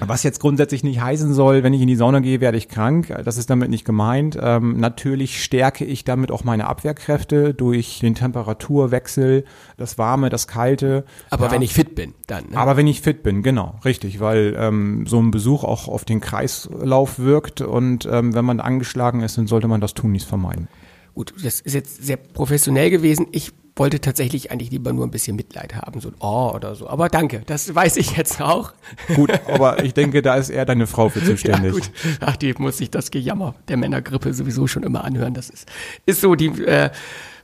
was 0.00 0.22
jetzt 0.22 0.40
grundsätzlich 0.40 0.84
nicht 0.84 1.00
heißen 1.00 1.34
soll, 1.34 1.62
wenn 1.62 1.74
ich 1.74 1.80
in 1.80 1.88
die 1.88 1.96
Sauna 1.96 2.20
gehe, 2.20 2.40
werde 2.40 2.58
ich 2.58 2.68
krank. 2.68 3.14
Das 3.24 3.36
ist 3.36 3.50
damit 3.50 3.70
nicht 3.70 3.84
gemeint. 3.84 4.38
Ähm, 4.40 4.78
natürlich 4.78 5.42
stärke 5.42 5.84
ich 5.84 6.04
damit 6.04 6.30
auch 6.30 6.44
meine 6.44 6.66
Abwehrkräfte 6.66 7.54
durch 7.54 8.00
den 8.00 8.14
Temperaturwechsel, 8.14 9.44
das 9.76 9.98
Warme, 9.98 10.30
das 10.30 10.46
Kalte. 10.46 11.04
Aber 11.30 11.46
ja. 11.46 11.52
wenn 11.52 11.62
ich 11.62 11.74
fit 11.74 11.94
bin, 11.94 12.14
dann. 12.26 12.50
Ne? 12.50 12.56
Aber 12.56 12.76
wenn 12.76 12.86
ich 12.86 13.00
fit 13.00 13.22
bin, 13.22 13.42
genau, 13.42 13.78
richtig, 13.84 14.20
weil 14.20 14.56
ähm, 14.58 15.06
so 15.06 15.20
ein 15.20 15.30
Besuch 15.30 15.64
auch 15.64 15.88
auf 15.88 16.04
den 16.04 16.20
Kreis 16.20 16.68
Kreislauf 16.86 17.18
wirkt 17.18 17.60
und 17.60 18.06
ähm, 18.10 18.34
wenn 18.34 18.44
man 18.44 18.60
angeschlagen 18.60 19.20
ist, 19.22 19.36
dann 19.36 19.46
sollte 19.46 19.68
man 19.68 19.80
das 19.80 19.94
tunlichst 19.94 20.28
vermeiden. 20.28 20.68
Gut, 21.14 21.34
das 21.42 21.60
ist 21.60 21.74
jetzt 21.74 22.04
sehr 22.04 22.16
professionell 22.16 22.90
gewesen. 22.90 23.26
Ich 23.32 23.52
wollte 23.74 24.00
tatsächlich 24.00 24.50
eigentlich 24.50 24.70
lieber 24.70 24.92
nur 24.92 25.04
ein 25.06 25.10
bisschen 25.10 25.36
Mitleid 25.36 25.74
haben, 25.74 26.00
so 26.00 26.08
ein 26.08 26.14
Oh 26.20 26.52
oder 26.54 26.74
so. 26.74 26.88
Aber 26.88 27.08
danke, 27.08 27.42
das 27.46 27.74
weiß 27.74 27.96
ich 27.96 28.16
jetzt 28.16 28.40
auch. 28.40 28.72
Gut, 29.14 29.32
aber 29.48 29.84
ich 29.84 29.94
denke, 29.94 30.22
da 30.22 30.36
ist 30.36 30.48
eher 30.50 30.64
deine 30.64 30.86
Frau 30.86 31.08
für 31.08 31.22
zuständig. 31.24 31.74
Ja, 31.74 31.80
gut. 31.80 31.90
Ach, 32.20 32.36
die 32.36 32.54
muss 32.58 32.78
sich 32.78 32.90
das 32.90 33.10
Gejammer 33.10 33.54
der 33.68 33.76
Männergrippe 33.76 34.32
sowieso 34.32 34.66
schon 34.66 34.82
immer 34.82 35.04
anhören. 35.04 35.34
Das 35.34 35.50
ist, 35.50 35.68
ist 36.06 36.20
so, 36.20 36.34
die 36.36 36.48
äh, 36.62 36.90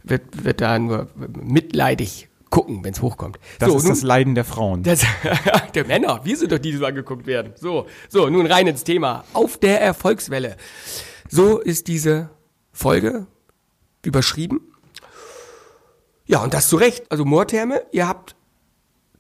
wird, 0.05 0.23
wird 0.45 0.61
da 0.61 0.79
nur 0.79 1.09
mitleidig 1.43 2.29
gucken, 2.53 2.85
wenn 2.85 2.93
es 2.93 3.03
hochkommt. 3.03 3.41
Das 3.59 3.71
so, 3.71 3.79
ist 3.79 3.83
nun, 3.83 3.93
das 3.93 4.03
Leiden 4.03 4.37
der 4.37 4.45
Frauen. 4.45 4.85
Das, 4.85 5.03
der 5.75 5.85
Männer, 5.87 6.21
wir 6.23 6.37
sind 6.37 6.53
doch 6.53 6.59
die, 6.59 6.71
die 6.71 6.85
angeguckt 6.85 7.27
werden. 7.27 7.55
So, 7.57 7.87
so, 8.09 8.29
nun 8.29 8.47
rein 8.47 8.69
ins 8.69 8.85
Thema. 8.85 9.25
Auf 9.33 9.57
der 9.57 9.81
Erfolgswelle. 9.81 10.57
So 11.29 11.59
ist 11.59 11.89
diese 11.89 12.31
Folge 12.71 13.27
überschrieben. 14.05 14.61
Ja, 16.27 16.43
und 16.43 16.55
das 16.55 16.69
zu 16.69 16.77
Recht. 16.77 17.11
Also 17.11 17.25
Moortherme, 17.25 17.83
ihr 17.91 18.07
habt 18.07 18.37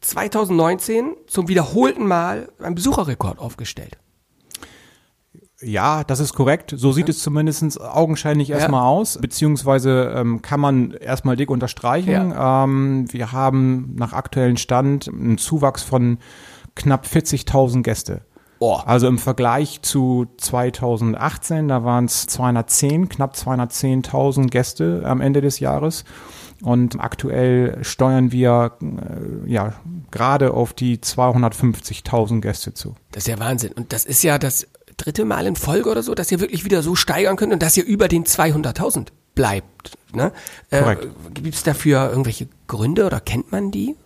2019 0.02 1.16
zum 1.26 1.48
wiederholten 1.48 2.06
Mal 2.06 2.52
einen 2.60 2.74
Besucherrekord 2.74 3.38
aufgestellt. 3.38 3.98
Ja, 5.62 6.04
das 6.04 6.20
ist 6.20 6.34
korrekt. 6.34 6.74
So 6.76 6.92
sieht 6.92 7.08
ja. 7.08 7.12
es 7.12 7.20
zumindest 7.20 7.80
augenscheinlich 7.80 8.50
erstmal 8.50 8.82
ja. 8.82 8.86
aus, 8.86 9.18
beziehungsweise 9.18 10.12
ähm, 10.16 10.42
kann 10.42 10.60
man 10.60 10.92
erstmal 10.92 11.36
dick 11.36 11.50
unterstreichen. 11.50 12.30
Ja. 12.30 12.64
Ähm, 12.64 13.06
wir 13.12 13.32
haben 13.32 13.94
nach 13.96 14.12
aktuellen 14.12 14.56
Stand 14.56 15.08
einen 15.08 15.38
Zuwachs 15.38 15.82
von 15.82 16.18
knapp 16.74 17.06
40.000 17.06 17.82
Gäste. 17.82 18.22
Oh. 18.58 18.78
Also 18.86 19.08
im 19.08 19.18
Vergleich 19.18 19.82
zu 19.82 20.26
2018, 20.36 21.66
da 21.66 21.82
waren 21.82 22.04
es 22.04 22.26
210, 22.28 23.08
knapp 23.08 23.34
210.000 23.34 24.50
Gäste 24.50 25.02
am 25.04 25.20
Ende 25.20 25.40
des 25.40 25.58
Jahres. 25.58 26.04
Und 26.62 27.00
aktuell 27.00 27.78
steuern 27.82 28.30
wir 28.30 28.76
äh, 28.80 29.50
ja 29.50 29.74
gerade 30.12 30.54
auf 30.54 30.74
die 30.74 30.98
250.000 30.98 32.40
Gäste 32.40 32.72
zu. 32.72 32.94
Das 33.10 33.24
ist 33.24 33.28
ja 33.28 33.40
Wahnsinn. 33.40 33.72
Und 33.72 33.92
das 33.92 34.04
ist 34.04 34.22
ja 34.22 34.38
das 34.38 34.68
dritte 35.02 35.24
Mal 35.24 35.46
in 35.46 35.56
Folge 35.56 35.90
oder 35.90 36.02
so, 36.02 36.14
dass 36.14 36.30
ihr 36.30 36.40
wirklich 36.40 36.64
wieder 36.64 36.82
so 36.82 36.94
steigern 36.94 37.36
könnt 37.36 37.52
und 37.52 37.62
dass 37.62 37.76
ihr 37.76 37.84
über 37.84 38.08
den 38.08 38.24
200.000 38.24 39.08
bleibt. 39.34 39.98
Ne? 40.14 40.32
Äh, 40.70 40.96
Gibt 41.34 41.54
es 41.54 41.62
dafür 41.62 42.10
irgendwelche 42.10 42.48
Gründe 42.68 43.06
oder 43.06 43.20
kennt 43.20 43.50
man 43.50 43.70
die? 43.70 43.96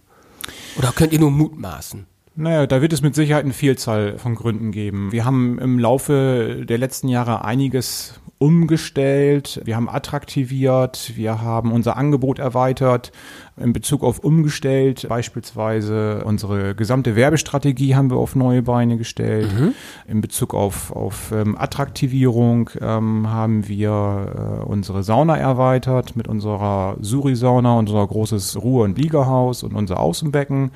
Oder 0.79 0.93
könnt 0.93 1.13
ihr 1.13 1.19
nur 1.19 1.31
mutmaßen? 1.31 2.07
Naja, 2.39 2.67
da 2.67 2.83
wird 2.83 2.93
es 2.93 3.01
mit 3.01 3.15
Sicherheit 3.15 3.45
eine 3.45 3.55
Vielzahl 3.55 4.19
von 4.19 4.35
Gründen 4.35 4.71
geben. 4.71 5.11
Wir 5.11 5.25
haben 5.25 5.59
im 5.59 5.79
Laufe 5.79 6.65
der 6.69 6.77
letzten 6.77 7.09
Jahre 7.09 7.45
einiges 7.45 8.21
umgestellt, 8.39 9.63
wir 9.65 9.77
haben 9.77 9.89
attraktiviert, 9.89 11.13
wir 11.15 11.41
haben 11.41 11.73
unser 11.73 11.97
Angebot 11.97 12.39
erweitert. 12.39 13.11
In 13.57 13.73
Bezug 13.73 14.05
auf 14.05 14.19
umgestellt, 14.19 15.07
beispielsweise 15.09 16.23
unsere 16.25 16.75
gesamte 16.75 17.17
Werbestrategie 17.17 17.95
haben 17.95 18.11
wir 18.11 18.19
auf 18.19 18.37
neue 18.37 18.61
Beine 18.61 18.99
gestellt. 18.99 19.51
Mhm. 19.59 19.73
In 20.07 20.21
Bezug 20.21 20.53
auf, 20.53 20.93
auf 20.93 21.33
ähm, 21.33 21.57
Attraktivierung 21.57 22.69
ähm, 22.79 23.31
haben 23.31 23.67
wir 23.67 24.61
äh, 24.61 24.65
unsere 24.65 25.03
Sauna 25.03 25.39
erweitert 25.39 26.17
mit 26.17 26.29
unserer 26.29 26.99
Suri-Sauna, 27.01 27.79
unser 27.79 28.07
großes 28.07 28.63
Ruhe- 28.63 28.85
und 28.85 28.99
Liegehaus 28.99 29.63
und 29.63 29.75
unser 29.75 29.99
Außenbecken. 29.99 30.73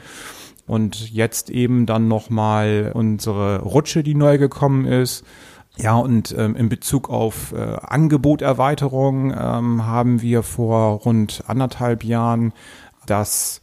Und 0.71 1.11
jetzt 1.11 1.51
eben 1.51 1.85
dann 1.85 2.07
nochmal 2.07 2.93
unsere 2.95 3.63
Rutsche, 3.63 4.03
die 4.03 4.15
neu 4.15 4.39
gekommen 4.39 4.87
ist 4.87 5.25
ja, 5.77 5.97
und 5.97 6.35
ähm, 6.37 6.57
in 6.57 6.69
Bezug 6.69 7.09
auf 7.09 7.53
äh, 7.53 7.57
Angeboterweiterung 7.57 9.33
ähm, 9.33 9.87
haben 9.87 10.21
wir 10.21 10.43
vor 10.43 11.01
rund 11.01 11.45
anderthalb 11.47 12.05
Jahren 12.05 12.53
das 13.07 13.61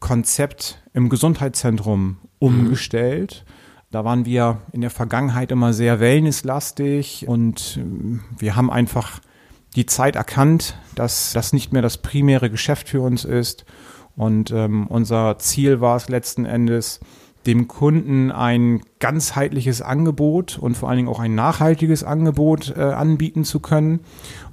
Konzept 0.00 0.82
im 0.94 1.08
Gesundheitszentrum 1.08 2.18
umgestellt. 2.38 3.44
Mhm. 3.46 3.52
Da 3.90 4.04
waren 4.04 4.24
wir 4.24 4.62
in 4.72 4.80
der 4.80 4.90
Vergangenheit 4.90 5.50
immer 5.50 5.72
sehr 5.72 6.00
wellnesslastig 6.00 7.26
und 7.28 7.78
äh, 7.78 8.18
wir 8.38 8.56
haben 8.56 8.70
einfach 8.70 9.20
die 9.76 9.86
Zeit 9.86 10.16
erkannt, 10.16 10.78
dass 10.94 11.32
das 11.32 11.52
nicht 11.52 11.72
mehr 11.72 11.82
das 11.82 11.98
primäre 11.98 12.50
Geschäft 12.50 12.88
für 12.88 13.02
uns 13.02 13.24
ist. 13.24 13.64
Und 14.18 14.50
ähm, 14.50 14.88
unser 14.88 15.38
Ziel 15.38 15.80
war 15.80 15.96
es 15.96 16.08
letzten 16.08 16.44
Endes, 16.44 17.00
dem 17.46 17.68
Kunden 17.68 18.30
ein 18.30 18.82
ganzheitliches 18.98 19.80
Angebot 19.80 20.58
und 20.58 20.76
vor 20.76 20.88
allen 20.88 20.98
Dingen 20.98 21.08
auch 21.08 21.20
ein 21.20 21.34
nachhaltiges 21.34 22.02
Angebot 22.04 22.74
äh, 22.76 22.82
anbieten 22.82 23.44
zu 23.44 23.60
können. 23.60 24.00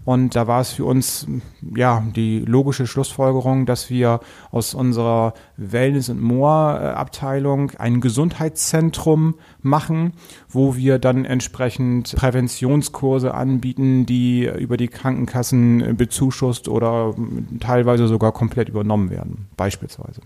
Und 0.05 0.35
da 0.35 0.45
war 0.47 0.61
es 0.61 0.71
für 0.71 0.85
uns 0.85 1.27
ja 1.75 2.03
die 2.15 2.39
logische 2.39 2.85
Schlussfolgerung, 2.85 3.65
dass 3.65 3.89
wir 3.89 4.19
aus 4.51 4.75
unserer 4.75 5.33
Wellness- 5.57 6.09
und 6.09 6.21
Moor-Abteilung 6.21 7.71
ein 7.79 8.01
Gesundheitszentrum 8.01 9.35
machen, 9.61 10.13
wo 10.47 10.75
wir 10.75 10.99
dann 10.99 11.25
entsprechend 11.25 12.15
Präventionskurse 12.15 13.33
anbieten, 13.33 14.05
die 14.05 14.45
über 14.45 14.77
die 14.77 14.89
Krankenkassen 14.89 15.97
bezuschusst 15.97 16.67
oder 16.69 17.15
teilweise 17.59 18.07
sogar 18.07 18.31
komplett 18.31 18.69
übernommen 18.69 19.09
werden, 19.09 19.47
beispielsweise. 19.57 20.21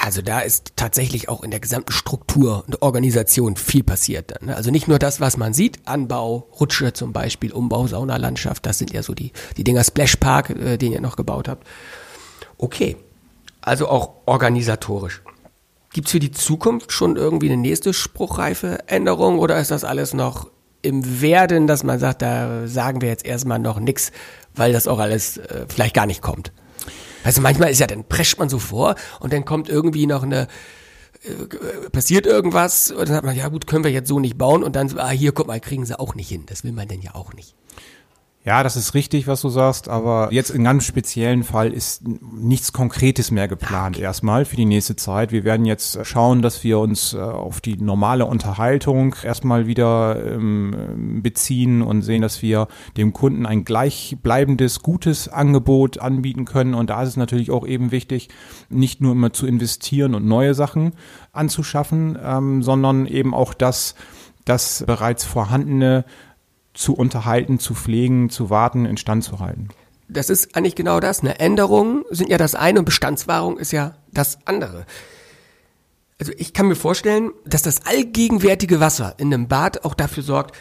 Also 0.00 0.22
da 0.22 0.40
ist 0.40 0.72
tatsächlich 0.76 1.28
auch 1.28 1.42
in 1.42 1.50
der 1.50 1.60
gesamten 1.60 1.92
Struktur 1.92 2.64
und 2.66 2.80
Organisation 2.80 3.56
viel 3.56 3.82
passiert. 3.82 4.42
Ne? 4.42 4.56
Also 4.56 4.70
nicht 4.70 4.88
nur 4.88 4.98
das, 4.98 5.20
was 5.20 5.36
man 5.36 5.52
sieht, 5.52 5.80
Anbau, 5.84 6.48
Rutsche 6.58 6.92
zum 6.92 7.12
Beispiel, 7.12 7.52
Umbau, 7.52 7.86
Saunalandschaft, 7.86 8.64
das 8.64 8.78
sind 8.78 8.92
ja 8.92 9.02
so 9.02 9.14
die, 9.14 9.32
die 9.56 9.64
Dinger 9.64 9.84
Splashpark, 9.84 10.50
äh, 10.50 10.76
den 10.78 10.92
ihr 10.92 11.00
noch 11.00 11.16
gebaut 11.16 11.46
habt. 11.46 11.66
Okay, 12.56 12.96
also 13.60 13.88
auch 13.88 14.14
organisatorisch. 14.26 15.22
Gibt's 15.92 16.12
für 16.12 16.20
die 16.20 16.32
Zukunft 16.32 16.90
schon 16.90 17.16
irgendwie 17.16 17.48
eine 17.52 17.60
nächste 17.60 17.92
spruchreife 17.92 18.88
Änderung 18.88 19.38
oder 19.38 19.60
ist 19.60 19.70
das 19.70 19.84
alles 19.84 20.14
noch 20.14 20.50
im 20.80 21.20
Werden, 21.20 21.66
dass 21.66 21.84
man 21.84 21.98
sagt, 21.98 22.22
da 22.22 22.66
sagen 22.66 23.02
wir 23.02 23.08
jetzt 23.08 23.26
erstmal 23.26 23.58
noch 23.58 23.78
nichts, 23.78 24.10
weil 24.54 24.72
das 24.72 24.88
auch 24.88 24.98
alles 24.98 25.36
äh, 25.36 25.66
vielleicht 25.68 25.94
gar 25.94 26.06
nicht 26.06 26.22
kommt? 26.22 26.50
Also 27.24 27.40
manchmal 27.40 27.70
ist 27.70 27.78
ja, 27.78 27.86
dann 27.86 28.04
prescht 28.04 28.38
man 28.38 28.48
so 28.48 28.58
vor 28.58 28.94
und 29.20 29.32
dann 29.32 29.44
kommt 29.44 29.68
irgendwie 29.68 30.06
noch 30.06 30.22
eine, 30.22 30.48
äh, 31.22 31.90
passiert 31.90 32.26
irgendwas 32.26 32.90
und 32.90 33.00
dann 33.00 33.14
sagt 33.14 33.24
man, 33.24 33.36
ja 33.36 33.48
gut, 33.48 33.66
können 33.66 33.84
wir 33.84 33.90
jetzt 33.90 34.08
so 34.08 34.20
nicht 34.20 34.38
bauen 34.38 34.62
und 34.62 34.76
dann, 34.76 34.98
ah, 34.98 35.10
hier, 35.10 35.32
guck 35.32 35.46
mal, 35.46 35.60
kriegen 35.60 35.84
sie 35.84 35.98
auch 35.98 36.14
nicht 36.14 36.28
hin. 36.28 36.44
Das 36.46 36.64
will 36.64 36.72
man 36.72 36.88
denn 36.88 37.02
ja 37.02 37.14
auch 37.14 37.32
nicht. 37.34 37.54
Ja, 38.44 38.64
das 38.64 38.74
ist 38.74 38.94
richtig, 38.94 39.28
was 39.28 39.40
du 39.40 39.50
sagst, 39.50 39.88
aber 39.88 40.32
jetzt 40.32 40.50
in 40.50 40.64
ganz 40.64 40.84
speziellen 40.84 41.44
Fall 41.44 41.72
ist 41.72 42.02
nichts 42.04 42.72
Konkretes 42.72 43.30
mehr 43.30 43.46
geplant 43.46 43.96
okay. 43.96 44.04
erstmal 44.04 44.44
für 44.44 44.56
die 44.56 44.64
nächste 44.64 44.96
Zeit. 44.96 45.30
Wir 45.30 45.44
werden 45.44 45.64
jetzt 45.64 46.04
schauen, 46.04 46.42
dass 46.42 46.64
wir 46.64 46.80
uns 46.80 47.14
äh, 47.14 47.18
auf 47.18 47.60
die 47.60 47.76
normale 47.76 48.26
Unterhaltung 48.26 49.14
erstmal 49.22 49.68
wieder 49.68 50.20
ähm, 50.26 51.20
beziehen 51.22 51.82
und 51.82 52.02
sehen, 52.02 52.20
dass 52.20 52.42
wir 52.42 52.66
dem 52.96 53.12
Kunden 53.12 53.46
ein 53.46 53.64
gleichbleibendes, 53.64 54.82
gutes 54.82 55.28
Angebot 55.28 55.98
anbieten 55.98 56.44
können. 56.44 56.74
Und 56.74 56.90
da 56.90 57.00
ist 57.04 57.10
es 57.10 57.16
natürlich 57.16 57.52
auch 57.52 57.64
eben 57.64 57.92
wichtig, 57.92 58.28
nicht 58.68 59.00
nur 59.00 59.12
immer 59.12 59.32
zu 59.32 59.46
investieren 59.46 60.16
und 60.16 60.26
neue 60.26 60.54
Sachen 60.54 60.94
anzuschaffen, 61.30 62.18
ähm, 62.20 62.64
sondern 62.64 63.06
eben 63.06 63.34
auch 63.34 63.54
das, 63.54 63.94
das 64.44 64.82
bereits 64.84 65.24
vorhandene 65.24 66.04
zu 66.74 66.94
unterhalten, 66.94 67.58
zu 67.58 67.74
pflegen, 67.74 68.30
zu 68.30 68.50
warten, 68.50 68.86
instand 68.86 69.24
zu 69.24 69.38
halten. 69.40 69.68
Das 70.08 70.30
ist 70.30 70.56
eigentlich 70.56 70.74
genau 70.74 71.00
das. 71.00 71.20
Eine 71.20 71.38
Änderung 71.38 72.04
sind 72.10 72.28
ja 72.28 72.38
das 72.38 72.54
eine 72.54 72.80
und 72.80 72.84
Bestandswahrung 72.84 73.58
ist 73.58 73.72
ja 73.72 73.94
das 74.12 74.38
andere. 74.46 74.86
Also 76.18 76.32
ich 76.36 76.52
kann 76.52 76.68
mir 76.68 76.76
vorstellen, 76.76 77.32
dass 77.44 77.62
das 77.62 77.86
allgegenwärtige 77.86 78.78
Wasser 78.80 79.14
in 79.18 79.32
einem 79.32 79.48
Bad 79.48 79.84
auch 79.84 79.94
dafür 79.94 80.22
sorgt, 80.22 80.54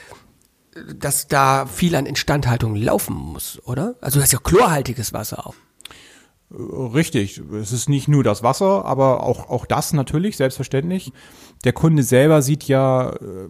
dass 0.95 1.27
da 1.27 1.65
viel 1.65 1.95
an 1.95 2.05
Instandhaltung 2.05 2.75
laufen 2.75 3.15
muss, 3.15 3.61
oder? 3.65 3.95
Also 4.01 4.19
das 4.19 4.29
ist 4.29 4.33
ja 4.33 4.39
chlorhaltiges 4.39 5.13
Wasser 5.13 5.45
auch. 5.45 5.55
Richtig. 6.53 7.41
Es 7.53 7.71
ist 7.71 7.87
nicht 7.87 8.07
nur 8.07 8.23
das 8.23 8.43
Wasser, 8.43 8.83
aber 8.83 9.23
auch, 9.23 9.49
auch 9.49 9.65
das 9.65 9.93
natürlich, 9.93 10.35
selbstverständlich. 10.35 11.13
Der 11.63 11.73
Kunde 11.73 12.03
selber 12.03 12.41
sieht 12.41 12.65
ja 12.65 13.11
äh, 13.11 13.47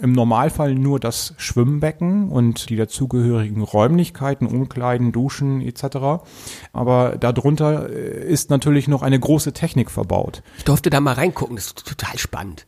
im 0.00 0.12
Normalfall 0.12 0.74
nur 0.74 1.00
das 1.00 1.34
Schwimmbecken 1.38 2.28
und 2.28 2.68
die 2.68 2.76
dazugehörigen 2.76 3.62
Räumlichkeiten, 3.62 4.46
Umkleiden, 4.46 5.12
Duschen 5.12 5.62
etc. 5.62 6.24
Aber 6.72 7.16
darunter 7.18 7.88
äh, 7.88 8.28
ist 8.28 8.50
natürlich 8.50 8.88
noch 8.88 9.02
eine 9.02 9.18
große 9.18 9.52
Technik 9.52 9.90
verbaut. 9.90 10.42
Ich 10.58 10.64
durfte 10.64 10.90
da 10.90 11.00
mal 11.00 11.14
reingucken, 11.14 11.56
das 11.56 11.66
ist 11.66 11.86
total 11.86 12.18
spannend. 12.18 12.66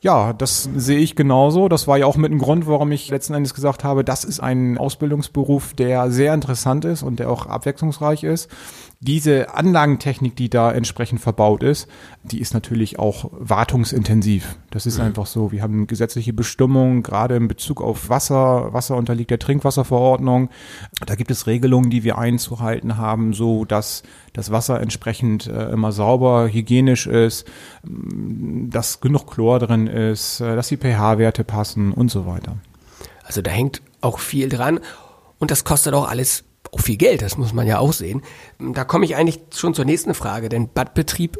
Ja, 0.00 0.32
das 0.32 0.68
sehe 0.76 1.00
ich 1.00 1.16
genauso. 1.16 1.68
Das 1.68 1.88
war 1.88 1.98
ja 1.98 2.06
auch 2.06 2.16
mit 2.16 2.30
ein 2.30 2.38
Grund, 2.38 2.68
warum 2.68 2.92
ich 2.92 3.10
letzten 3.10 3.34
Endes 3.34 3.52
gesagt 3.52 3.82
habe, 3.82 4.04
das 4.04 4.22
ist 4.22 4.38
ein 4.38 4.78
Ausbildungsberuf, 4.78 5.74
der 5.74 6.12
sehr 6.12 6.34
interessant 6.34 6.84
ist 6.84 7.02
und 7.02 7.18
der 7.18 7.30
auch 7.30 7.46
abwechslungsreich 7.46 8.22
ist. 8.22 8.48
Diese 9.00 9.54
Anlagentechnik, 9.54 10.34
die 10.34 10.50
da 10.50 10.72
entsprechend 10.72 11.20
verbaut 11.20 11.62
ist, 11.62 11.88
die 12.24 12.40
ist 12.40 12.54
natürlich 12.54 12.98
auch 12.98 13.30
wartungsintensiv. 13.32 14.56
Das 14.70 14.86
ist 14.86 14.98
mhm. 14.98 15.06
einfach 15.06 15.26
so. 15.26 15.50
Wir 15.52 15.62
haben 15.62 15.86
gesetzliche 15.86 16.32
Bestimmungen, 16.32 17.02
gerade 17.02 17.36
in 17.36 17.48
Bezug 17.48 17.80
auf 17.80 18.08
Wasser. 18.08 18.72
Wasser 18.72 18.96
unterliegt 18.96 19.30
der 19.30 19.38
Trinkwasserverordnung. 19.38 20.48
Da 21.06 21.14
gibt 21.16 21.30
es 21.30 21.46
Regelungen, 21.46 21.90
die 21.90 22.04
wir 22.04 22.18
einzuhalten 22.18 22.96
haben, 22.96 23.32
so 23.32 23.64
dass 23.64 24.02
das 24.32 24.50
Wasser 24.52 24.80
entsprechend 24.80 25.46
äh, 25.46 25.70
immer 25.70 25.90
sauber, 25.90 26.48
hygienisch 26.48 27.06
ist, 27.06 27.46
dass 27.84 29.00
genug 29.00 29.26
Chlor 29.26 29.58
drin 29.58 29.87
ist, 29.88 30.40
äh, 30.40 30.56
dass 30.56 30.68
die 30.68 30.76
pH-Werte 30.76 31.44
passen 31.44 31.92
und 31.92 32.10
so 32.10 32.26
weiter. 32.26 32.56
Also 33.24 33.42
da 33.42 33.50
hängt 33.50 33.82
auch 34.00 34.18
viel 34.18 34.48
dran 34.48 34.80
und 35.38 35.50
das 35.50 35.64
kostet 35.64 35.94
auch 35.94 36.08
alles 36.08 36.44
auch 36.72 36.80
viel 36.80 36.96
Geld, 36.96 37.22
das 37.22 37.38
muss 37.38 37.52
man 37.52 37.66
ja 37.66 37.78
auch 37.78 37.92
sehen. 37.92 38.22
Da 38.58 38.84
komme 38.84 39.04
ich 39.04 39.16
eigentlich 39.16 39.40
schon 39.54 39.74
zur 39.74 39.84
nächsten 39.84 40.14
Frage, 40.14 40.48
denn 40.48 40.68
Badbetrieb 40.68 41.38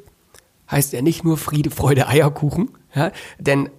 heißt 0.70 0.92
ja 0.92 1.02
nicht 1.02 1.24
nur 1.24 1.36
Friede, 1.36 1.70
Freude, 1.70 2.08
Eierkuchen, 2.08 2.70
ja, 2.94 3.10
denn 3.38 3.70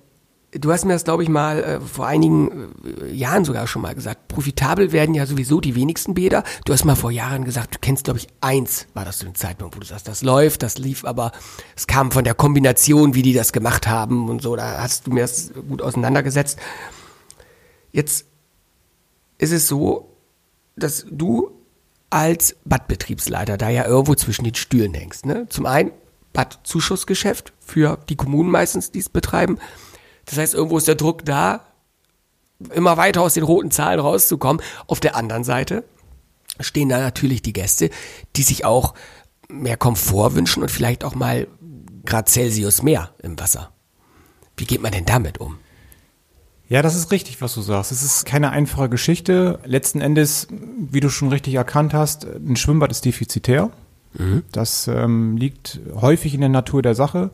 du 0.51 0.71
hast 0.71 0.85
mir 0.85 0.93
das, 0.93 1.03
glaube 1.03 1.23
ich, 1.23 1.29
mal 1.29 1.63
äh, 1.63 1.81
vor 1.81 2.07
einigen 2.07 2.73
äh, 2.83 3.13
Jahren 3.13 3.45
sogar 3.45 3.67
schon 3.67 3.81
mal 3.81 3.93
gesagt. 3.93 4.27
Profitabel 4.27 4.91
werden 4.91 5.13
ja 5.13 5.25
sowieso 5.25 5.61
die 5.61 5.75
wenigsten 5.75 6.13
Bäder. 6.13 6.43
Du 6.65 6.73
hast 6.73 6.85
mal 6.85 6.95
vor 6.95 7.11
Jahren 7.11 7.45
gesagt, 7.45 7.75
du 7.75 7.79
kennst, 7.79 8.05
glaube 8.05 8.19
ich, 8.19 8.27
eins 8.41 8.87
war 8.93 9.05
das 9.05 9.19
zu 9.19 9.25
dem 9.25 9.35
Zeitpunkt, 9.35 9.75
wo 9.75 9.79
du 9.79 9.85
sagst, 9.85 10.07
das 10.07 10.23
läuft, 10.23 10.63
das 10.63 10.77
lief, 10.77 11.05
aber 11.05 11.31
es 11.75 11.87
kam 11.87 12.11
von 12.11 12.23
der 12.23 12.33
Kombination, 12.33 13.13
wie 13.13 13.21
die 13.21 13.33
das 13.33 13.53
gemacht 13.53 13.87
haben 13.87 14.29
und 14.29 14.41
so. 14.41 14.55
Da 14.55 14.81
hast 14.81 15.07
du 15.07 15.11
mir 15.11 15.21
das 15.21 15.51
gut 15.67 15.81
auseinandergesetzt. 15.81 16.57
Jetzt 17.91 18.25
ist 19.37 19.51
es 19.51 19.67
so, 19.67 20.15
dass 20.75 21.05
du 21.09 21.51
als 22.09 22.55
Badbetriebsleiter 22.65 23.57
da 23.57 23.69
ja 23.69 23.85
irgendwo 23.85 24.15
zwischen 24.15 24.43
den 24.43 24.55
Stühlen 24.55 24.93
hängst. 24.93 25.25
Ne? 25.25 25.47
Zum 25.49 25.67
einen 25.67 25.91
Badzuschussgeschäft 26.33 27.53
für 27.59 27.99
die 28.09 28.15
Kommunen 28.15 28.49
meistens, 28.49 28.91
die 28.91 28.99
es 28.99 29.09
betreiben. 29.09 29.59
Das 30.29 30.37
heißt, 30.37 30.53
irgendwo 30.53 30.77
ist 30.77 30.87
der 30.87 30.95
Druck 30.95 31.25
da, 31.25 31.61
immer 32.73 32.97
weiter 32.97 33.21
aus 33.21 33.33
den 33.33 33.43
roten 33.43 33.71
Zahlen 33.71 33.99
rauszukommen. 33.99 34.61
Auf 34.87 34.99
der 34.99 35.15
anderen 35.15 35.43
Seite 35.43 35.83
stehen 36.59 36.89
da 36.89 36.99
natürlich 36.99 37.41
die 37.41 37.53
Gäste, 37.53 37.89
die 38.35 38.43
sich 38.43 38.65
auch 38.65 38.93
mehr 39.49 39.77
Komfort 39.77 40.35
wünschen 40.35 40.61
und 40.61 40.69
vielleicht 40.69 41.03
auch 41.03 41.15
mal 41.15 41.47
Grad 42.05 42.29
Celsius 42.29 42.83
mehr 42.83 43.11
im 43.23 43.39
Wasser. 43.39 43.71
Wie 44.57 44.65
geht 44.65 44.81
man 44.81 44.91
denn 44.91 45.05
damit 45.05 45.39
um? 45.39 45.57
Ja, 46.67 46.83
das 46.83 46.95
ist 46.95 47.11
richtig, 47.11 47.41
was 47.41 47.55
du 47.55 47.61
sagst. 47.61 47.91
Es 47.91 48.03
ist 48.03 48.25
keine 48.25 48.51
einfache 48.51 48.89
Geschichte. 48.89 49.59
Letzten 49.65 50.01
Endes, 50.01 50.47
wie 50.51 50.99
du 50.99 51.09
schon 51.09 51.29
richtig 51.29 51.55
erkannt 51.55 51.95
hast, 51.95 52.25
ein 52.25 52.55
Schwimmbad 52.57 52.91
ist 52.91 53.05
defizitär. 53.05 53.71
Mhm. 54.13 54.43
Das 54.51 54.87
ähm, 54.87 55.37
liegt 55.37 55.79
häufig 55.95 56.35
in 56.35 56.41
der 56.41 56.49
Natur 56.49 56.83
der 56.83 56.93
Sache. 56.93 57.31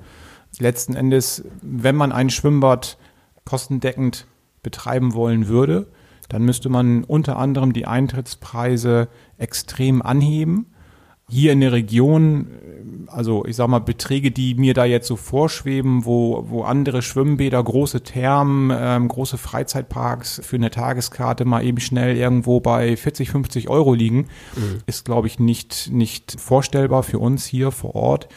Letzten 0.59 0.95
Endes, 0.95 1.43
wenn 1.61 1.95
man 1.95 2.11
ein 2.11 2.29
Schwimmbad 2.29 2.97
kostendeckend 3.45 4.27
betreiben 4.63 5.13
wollen 5.13 5.47
würde, 5.47 5.87
dann 6.29 6.43
müsste 6.43 6.69
man 6.69 7.03
unter 7.03 7.37
anderem 7.37 7.73
die 7.73 7.85
Eintrittspreise 7.85 9.07
extrem 9.37 10.01
anheben. 10.01 10.67
Hier 11.27 11.53
in 11.53 11.61
der 11.61 11.71
Region, 11.71 12.47
also 13.07 13.45
ich 13.45 13.55
sag 13.55 13.67
mal, 13.67 13.79
Beträge, 13.79 14.29
die 14.31 14.53
mir 14.53 14.75
da 14.75 14.85
jetzt 14.85 15.07
so 15.07 15.15
vorschweben, 15.15 16.05
wo, 16.05 16.45
wo 16.49 16.63
andere 16.63 17.01
Schwimmbäder, 17.01 17.63
große 17.63 18.01
Thermen, 18.01 18.71
ähm, 18.79 19.07
große 19.07 19.39
Freizeitparks 19.39 20.39
für 20.43 20.55
eine 20.55 20.69
Tageskarte 20.69 21.43
mal 21.45 21.63
eben 21.65 21.79
schnell 21.79 22.15
irgendwo 22.15 22.59
bei 22.59 22.95
40, 22.95 23.31
50 23.31 23.69
Euro 23.69 23.95
liegen, 23.95 24.27
mhm. 24.55 24.81
ist, 24.85 25.05
glaube 25.05 25.25
ich, 25.25 25.39
nicht, 25.39 25.89
nicht 25.91 26.39
vorstellbar 26.39 27.01
für 27.01 27.17
uns 27.17 27.45
hier 27.45 27.71
vor 27.71 27.95
Ort. 27.95 28.27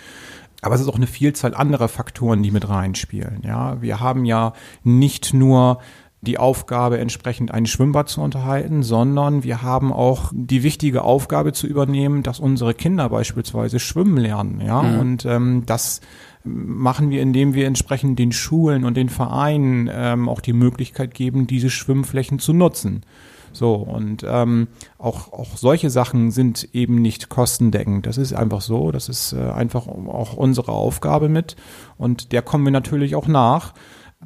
Aber 0.61 0.75
es 0.75 0.81
ist 0.81 0.89
auch 0.89 0.97
eine 0.97 1.07
Vielzahl 1.07 1.55
anderer 1.55 1.89
Faktoren, 1.89 2.43
die 2.43 2.51
mit 2.51 2.69
reinspielen. 2.69 3.43
Ja, 3.45 3.81
wir 3.81 4.01
haben 4.01 4.25
ja 4.25 4.55
nicht 4.83 5.33
nur 5.33 5.79
die 6.21 6.39
Aufgabe, 6.39 6.99
entsprechend 6.99 7.53
ein 7.53 7.67
Schwimmbad 7.67 8.09
zu 8.09 8.21
unterhalten, 8.21 8.83
sondern 8.83 9.45
wir 9.45 9.63
haben 9.63 9.93
auch 9.93 10.33
die 10.35 10.65
wichtige 10.65 11.03
Aufgabe 11.03 11.53
zu 11.53 11.69
übernehmen, 11.69 12.25
dass 12.25 12.41
unsere 12.41 12.75
Kinder 12.75 13.09
beispielsweise 13.09 13.79
schwimmen 13.79 14.17
lernen. 14.17 14.61
Ja, 14.61 14.83
mhm. 14.83 14.99
und 14.99 15.25
ähm, 15.27 15.63
das 15.67 16.01
machen 16.43 17.11
wir, 17.11 17.23
indem 17.23 17.55
wir 17.55 17.67
entsprechend 17.67 18.19
den 18.19 18.33
Schulen 18.33 18.85
und 18.85 18.97
den 18.97 19.11
Vereinen 19.11 19.89
ähm, 19.93 20.29
auch 20.29 20.41
die 20.41 20.53
Möglichkeit 20.53 21.15
geben, 21.15 21.47
diese 21.47 21.71
Schwimmflächen 21.71 22.41
zu 22.41 22.53
nutzen. 22.53 23.03
So, 23.53 23.75
und 23.75 24.25
ähm, 24.27 24.69
auch, 24.99 25.33
auch 25.33 25.57
solche 25.57 25.91
Sachen 25.91 26.31
sind 26.31 26.69
eben 26.73 27.03
nicht 27.03 27.29
kostendeckend. 27.29 28.07
Das 28.07 28.19
ist 28.19 28.33
einfach 28.33 28.61
so. 28.61 28.93
Das 28.93 29.09
ist 29.09 29.33
äh, 29.33 29.51
einfach 29.51 29.87
auch 29.87 30.35
unsere 30.35 30.73
Aufgabe 30.73 31.29
mit. 31.29 31.57
Und 31.97 32.33
der 32.33 32.43
kommen 32.43 32.65
wir 32.65 32.73
natürlich 32.73 33.15
auch 33.15 33.29
nach 33.29 33.75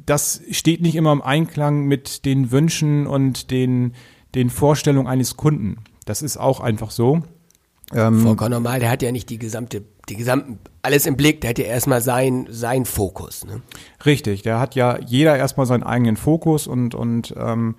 das 0.05 0.41
steht 0.51 0.81
nicht 0.81 0.95
immer 0.95 1.11
im 1.11 1.21
Einklang 1.21 1.85
mit 1.85 2.25
den 2.25 2.51
Wünschen 2.51 3.07
und 3.07 3.51
den, 3.51 3.93
den 4.35 4.49
Vorstellungen 4.49 5.07
eines 5.07 5.37
Kunden. 5.37 5.77
Das 6.05 6.21
ist 6.21 6.37
auch 6.37 6.59
einfach 6.59 6.91
so. 6.91 7.21
Ähm, 7.93 8.21
Vollkommen 8.21 8.51
normal, 8.51 8.79
der 8.79 8.89
hat 8.89 9.01
ja 9.01 9.11
nicht 9.11 9.29
die 9.29 9.37
gesamte, 9.37 9.83
die 10.09 10.15
gesamten, 10.15 10.59
alles 10.81 11.05
im 11.05 11.15
Blick, 11.15 11.41
der 11.41 11.51
hat 11.51 11.59
ja 11.59 11.65
erstmal 11.65 12.01
sein, 12.01 12.47
sein 12.49 12.85
Fokus. 12.85 13.45
Ne? 13.45 13.61
Richtig, 14.05 14.41
der 14.41 14.59
hat 14.59 14.75
ja 14.75 14.99
jeder 14.99 15.37
erstmal 15.37 15.65
seinen 15.65 15.83
eigenen 15.83 16.17
Fokus 16.17 16.65
und, 16.65 16.95
und 16.95 17.33
ähm, 17.37 17.75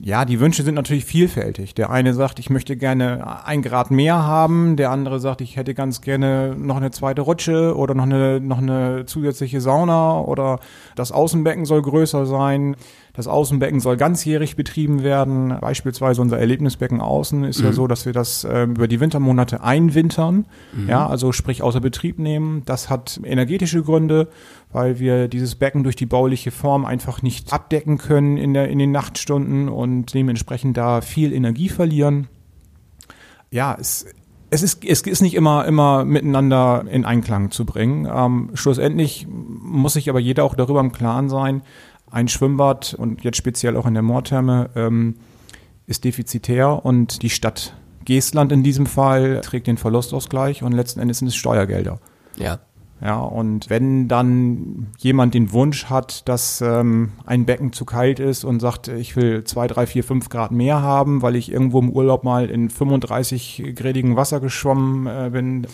ja, 0.00 0.24
die 0.24 0.40
Wünsche 0.40 0.62
sind 0.62 0.74
natürlich 0.74 1.04
vielfältig. 1.04 1.74
Der 1.74 1.90
eine 1.90 2.14
sagt, 2.14 2.38
ich 2.38 2.50
möchte 2.50 2.76
gerne 2.76 3.44
ein 3.46 3.62
Grad 3.62 3.90
mehr 3.90 4.22
haben. 4.22 4.76
Der 4.76 4.90
andere 4.90 5.20
sagt, 5.20 5.40
ich 5.40 5.56
hätte 5.56 5.74
ganz 5.74 6.00
gerne 6.00 6.54
noch 6.56 6.76
eine 6.76 6.90
zweite 6.90 7.22
Rutsche 7.22 7.76
oder 7.76 7.94
noch 7.94 8.04
eine, 8.04 8.40
noch 8.40 8.58
eine 8.58 9.06
zusätzliche 9.06 9.60
Sauna 9.60 10.20
oder 10.20 10.58
das 10.96 11.12
Außenbecken 11.12 11.64
soll 11.64 11.82
größer 11.82 12.26
sein. 12.26 12.76
Das 13.14 13.26
Außenbecken 13.26 13.80
soll 13.80 13.98
ganzjährig 13.98 14.56
betrieben 14.56 15.02
werden. 15.02 15.54
Beispielsweise 15.60 16.22
unser 16.22 16.38
Erlebnisbecken 16.38 17.02
außen 17.02 17.44
ist 17.44 17.58
mhm. 17.58 17.66
ja 17.66 17.72
so, 17.72 17.86
dass 17.86 18.06
wir 18.06 18.14
das 18.14 18.44
äh, 18.44 18.62
über 18.62 18.88
die 18.88 19.00
Wintermonate 19.00 19.62
einwintern. 19.62 20.46
Mhm. 20.72 20.88
Ja, 20.88 21.06
also 21.06 21.32
sprich 21.32 21.62
außer 21.62 21.80
Betrieb 21.80 22.18
nehmen. 22.18 22.62
Das 22.64 22.88
hat 22.88 23.20
energetische 23.22 23.82
Gründe, 23.82 24.28
weil 24.72 24.98
wir 24.98 25.28
dieses 25.28 25.56
Becken 25.56 25.84
durch 25.84 25.96
die 25.96 26.06
bauliche 26.06 26.50
Form 26.50 26.86
einfach 26.86 27.20
nicht 27.20 27.52
abdecken 27.52 27.98
können 27.98 28.38
in, 28.38 28.54
der, 28.54 28.68
in 28.68 28.78
den 28.78 28.92
Nachtstunden 28.92 29.68
und 29.68 30.14
dementsprechend 30.14 30.78
da 30.78 31.02
viel 31.02 31.34
Energie 31.34 31.68
verlieren. 31.68 32.28
Ja, 33.50 33.76
es, 33.78 34.06
es 34.48 34.62
ist, 34.62 34.84
es 34.84 35.02
ist 35.02 35.22
nicht 35.22 35.34
immer, 35.34 35.66
immer 35.66 36.04
miteinander 36.04 36.84
in 36.90 37.06
Einklang 37.06 37.50
zu 37.50 37.64
bringen. 37.64 38.06
Ähm, 38.10 38.50
schlussendlich 38.52 39.26
muss 39.26 39.94
sich 39.94 40.10
aber 40.10 40.20
jeder 40.20 40.44
auch 40.44 40.54
darüber 40.54 40.80
im 40.80 40.92
Klaren 40.92 41.30
sein, 41.30 41.62
ein 42.12 42.28
Schwimmbad 42.28 42.94
und 42.94 43.24
jetzt 43.24 43.38
speziell 43.38 43.76
auch 43.76 43.86
in 43.86 43.94
der 43.94 44.02
Moortherme 44.02 44.70
ähm, 44.76 45.16
ist 45.86 46.04
defizitär 46.04 46.84
und 46.84 47.22
die 47.22 47.30
Stadt 47.30 47.74
Geestland 48.04 48.52
in 48.52 48.62
diesem 48.62 48.86
Fall 48.86 49.40
trägt 49.42 49.66
den 49.66 49.78
Verlustausgleich 49.78 50.62
und 50.62 50.72
letzten 50.72 51.00
Endes 51.00 51.18
sind 51.18 51.28
es 51.28 51.36
Steuergelder. 51.36 51.98
Ja. 52.36 52.60
Ja, 53.00 53.18
und 53.18 53.68
wenn 53.68 54.06
dann 54.06 54.92
jemand 54.98 55.34
den 55.34 55.52
Wunsch 55.52 55.86
hat, 55.86 56.28
dass 56.28 56.60
ähm, 56.60 57.10
ein 57.26 57.46
Becken 57.46 57.72
zu 57.72 57.84
kalt 57.84 58.20
ist 58.20 58.44
und 58.44 58.60
sagt, 58.60 58.86
ich 58.86 59.16
will 59.16 59.42
zwei, 59.42 59.66
drei, 59.66 59.86
vier, 59.86 60.04
fünf 60.04 60.28
Grad 60.28 60.52
mehr 60.52 60.82
haben, 60.82 61.20
weil 61.20 61.34
ich 61.34 61.50
irgendwo 61.50 61.80
im 61.80 61.90
Urlaub 61.90 62.22
mal 62.22 62.48
in 62.48 62.70
35 62.70 63.72
gradigen 63.74 64.14
Wasser 64.14 64.38
geschwommen 64.38 65.08
äh, 65.08 65.30
bin, 65.32 65.66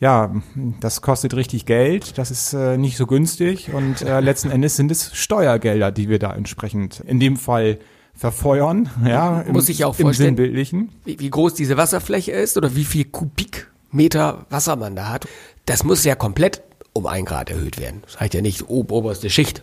ja, 0.00 0.32
das 0.80 1.02
kostet 1.02 1.34
richtig 1.34 1.66
Geld, 1.66 2.18
das 2.18 2.30
ist 2.30 2.52
äh, 2.52 2.78
nicht 2.78 2.96
so 2.96 3.06
günstig 3.06 3.72
und 3.72 4.02
äh, 4.02 4.20
letzten 4.20 4.50
Endes 4.50 4.76
sind 4.76 4.90
es 4.90 5.14
Steuergelder, 5.14 5.90
die 5.90 6.08
wir 6.08 6.18
da 6.18 6.32
entsprechend 6.34 7.00
in 7.00 7.18
dem 7.18 7.36
Fall 7.36 7.78
verfeuern, 8.14 8.90
ja, 9.04 9.42
im, 9.42 9.52
muss 9.52 9.68
ich 9.68 9.84
auch 9.84 9.94
vorstellen, 9.94 10.30
Sinnbildlichen. 10.30 10.90
Wie, 11.04 11.18
wie 11.20 11.30
groß 11.30 11.54
diese 11.54 11.76
Wasserfläche 11.76 12.32
ist 12.32 12.56
oder 12.56 12.74
wie 12.74 12.84
viel 12.84 13.04
Kubikmeter 13.04 14.46
Wasser 14.50 14.76
man 14.76 14.96
da 14.96 15.08
hat. 15.08 15.28
Das 15.66 15.84
muss 15.84 16.04
ja 16.04 16.14
komplett 16.14 16.62
um 16.92 17.06
ein 17.06 17.24
Grad 17.24 17.50
erhöht 17.50 17.78
werden. 17.78 18.02
Das 18.04 18.18
heißt 18.18 18.34
ja 18.34 18.40
nicht 18.40 18.68
oberste 18.68 19.30
Schicht, 19.30 19.62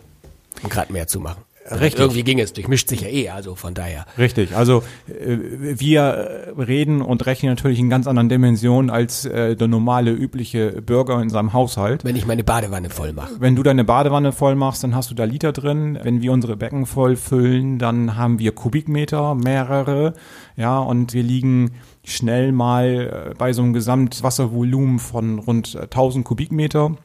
um 0.62 0.70
Grad 0.70 0.90
mehr 0.90 1.06
zu 1.06 1.20
machen. 1.20 1.42
Richtig. 1.70 2.00
Irgendwie 2.00 2.22
ging 2.22 2.38
es, 2.38 2.52
durchmischt 2.52 2.88
sich 2.88 3.00
ja 3.00 3.08
eh, 3.08 3.30
also 3.30 3.54
von 3.54 3.74
daher. 3.74 4.06
Richtig, 4.18 4.54
also 4.54 4.82
äh, 5.08 5.36
wir 5.78 6.54
reden 6.56 7.02
und 7.02 7.26
rechnen 7.26 7.50
natürlich 7.52 7.78
in 7.78 7.90
ganz 7.90 8.06
anderen 8.06 8.28
Dimensionen 8.28 8.90
als 8.90 9.24
äh, 9.24 9.56
der 9.56 9.68
normale, 9.68 10.12
übliche 10.12 10.82
Bürger 10.82 11.20
in 11.20 11.28
seinem 11.28 11.52
Haushalt. 11.52 12.04
Wenn 12.04 12.16
ich 12.16 12.26
meine 12.26 12.44
Badewanne 12.44 12.90
voll 12.90 13.12
mache. 13.12 13.34
Wenn 13.40 13.56
du 13.56 13.62
deine 13.62 13.84
Badewanne 13.84 14.32
voll 14.32 14.54
machst, 14.54 14.84
dann 14.84 14.94
hast 14.94 15.10
du 15.10 15.14
da 15.14 15.24
Liter 15.24 15.52
drin. 15.52 15.98
Wenn 16.02 16.22
wir 16.22 16.32
unsere 16.32 16.56
Becken 16.56 16.86
voll 16.86 17.16
füllen, 17.16 17.78
dann 17.78 18.16
haben 18.16 18.38
wir 18.38 18.52
Kubikmeter, 18.52 19.34
mehrere, 19.34 20.14
ja, 20.56 20.78
und 20.78 21.14
wir 21.14 21.22
liegen 21.22 21.72
schnell 22.04 22.52
mal 22.52 23.30
äh, 23.30 23.34
bei 23.36 23.52
so 23.52 23.62
einem 23.62 23.72
Gesamtwasservolumen 23.72 24.98
von 24.98 25.40
rund 25.40 25.76
1000 25.76 26.24
Kubikmeter. 26.24 26.96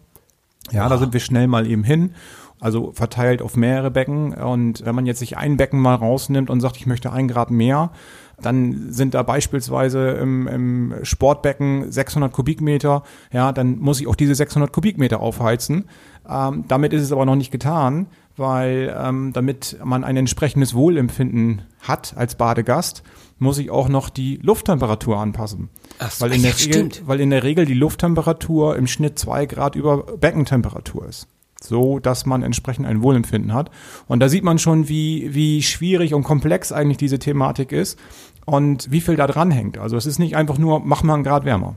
Ja, 0.71 0.83
wow. 0.83 0.89
da 0.89 0.97
sind 0.99 1.13
wir 1.13 1.19
schnell 1.19 1.47
mal 1.47 1.65
eben 1.65 1.83
hin 1.83 2.13
also 2.61 2.91
verteilt 2.93 3.41
auf 3.41 3.57
mehrere 3.57 3.91
Becken. 3.91 4.33
Und 4.33 4.85
wenn 4.85 4.95
man 4.95 5.05
jetzt 5.05 5.19
sich 5.19 5.35
ein 5.35 5.57
Becken 5.57 5.79
mal 5.79 5.95
rausnimmt 5.95 6.49
und 6.49 6.61
sagt, 6.61 6.77
ich 6.77 6.85
möchte 6.85 7.11
ein 7.11 7.27
Grad 7.27 7.51
mehr, 7.51 7.91
dann 8.39 8.91
sind 8.91 9.13
da 9.13 9.23
beispielsweise 9.23 10.11
im, 10.11 10.47
im 10.47 10.93
Sportbecken 11.03 11.91
600 11.91 12.31
Kubikmeter, 12.31 13.03
ja, 13.31 13.51
dann 13.51 13.79
muss 13.79 13.99
ich 13.99 14.07
auch 14.07 14.15
diese 14.15 14.35
600 14.35 14.71
Kubikmeter 14.71 15.19
aufheizen. 15.19 15.85
Ähm, 16.29 16.65
damit 16.67 16.93
ist 16.93 17.03
es 17.03 17.11
aber 17.11 17.25
noch 17.25 17.35
nicht 17.35 17.51
getan, 17.51 18.07
weil 18.37 18.95
ähm, 18.97 19.33
damit 19.33 19.77
man 19.83 20.03
ein 20.03 20.17
entsprechendes 20.17 20.73
Wohlempfinden 20.73 21.63
hat 21.81 22.13
als 22.15 22.35
Badegast, 22.35 23.03
muss 23.39 23.57
ich 23.57 23.71
auch 23.71 23.89
noch 23.89 24.09
die 24.09 24.37
Lufttemperatur 24.37 25.17
anpassen. 25.17 25.69
Ach 25.97 26.11
so, 26.11 26.25
weil, 26.25 26.33
in 26.33 26.43
der 26.43 26.57
Regel, 26.59 26.89
weil 27.05 27.19
in 27.19 27.31
der 27.31 27.43
Regel 27.43 27.65
die 27.65 27.73
Lufttemperatur 27.73 28.75
im 28.75 28.85
Schnitt 28.85 29.17
zwei 29.17 29.47
Grad 29.47 29.75
über 29.75 30.03
Beckentemperatur 30.17 31.07
ist 31.07 31.27
so 31.63 31.99
dass 31.99 32.25
man 32.25 32.43
entsprechend 32.43 32.85
ein 32.85 33.01
Wohlempfinden 33.01 33.53
hat. 33.53 33.69
Und 34.07 34.19
da 34.19 34.29
sieht 34.29 34.43
man 34.43 34.59
schon, 34.59 34.89
wie, 34.89 35.33
wie 35.33 35.61
schwierig 35.61 36.13
und 36.13 36.23
komplex 36.23 36.71
eigentlich 36.71 36.97
diese 36.97 37.19
Thematik 37.19 37.71
ist 37.71 37.99
und 38.45 38.91
wie 38.91 39.01
viel 39.01 39.15
da 39.15 39.27
dran 39.27 39.51
hängt. 39.51 39.77
Also 39.77 39.97
es 39.97 40.05
ist 40.05 40.19
nicht 40.19 40.35
einfach 40.35 40.57
nur, 40.57 40.79
mach 40.79 41.03
mal 41.03 41.15
einen 41.15 41.23
Grad 41.23 41.45
wärmer. 41.45 41.75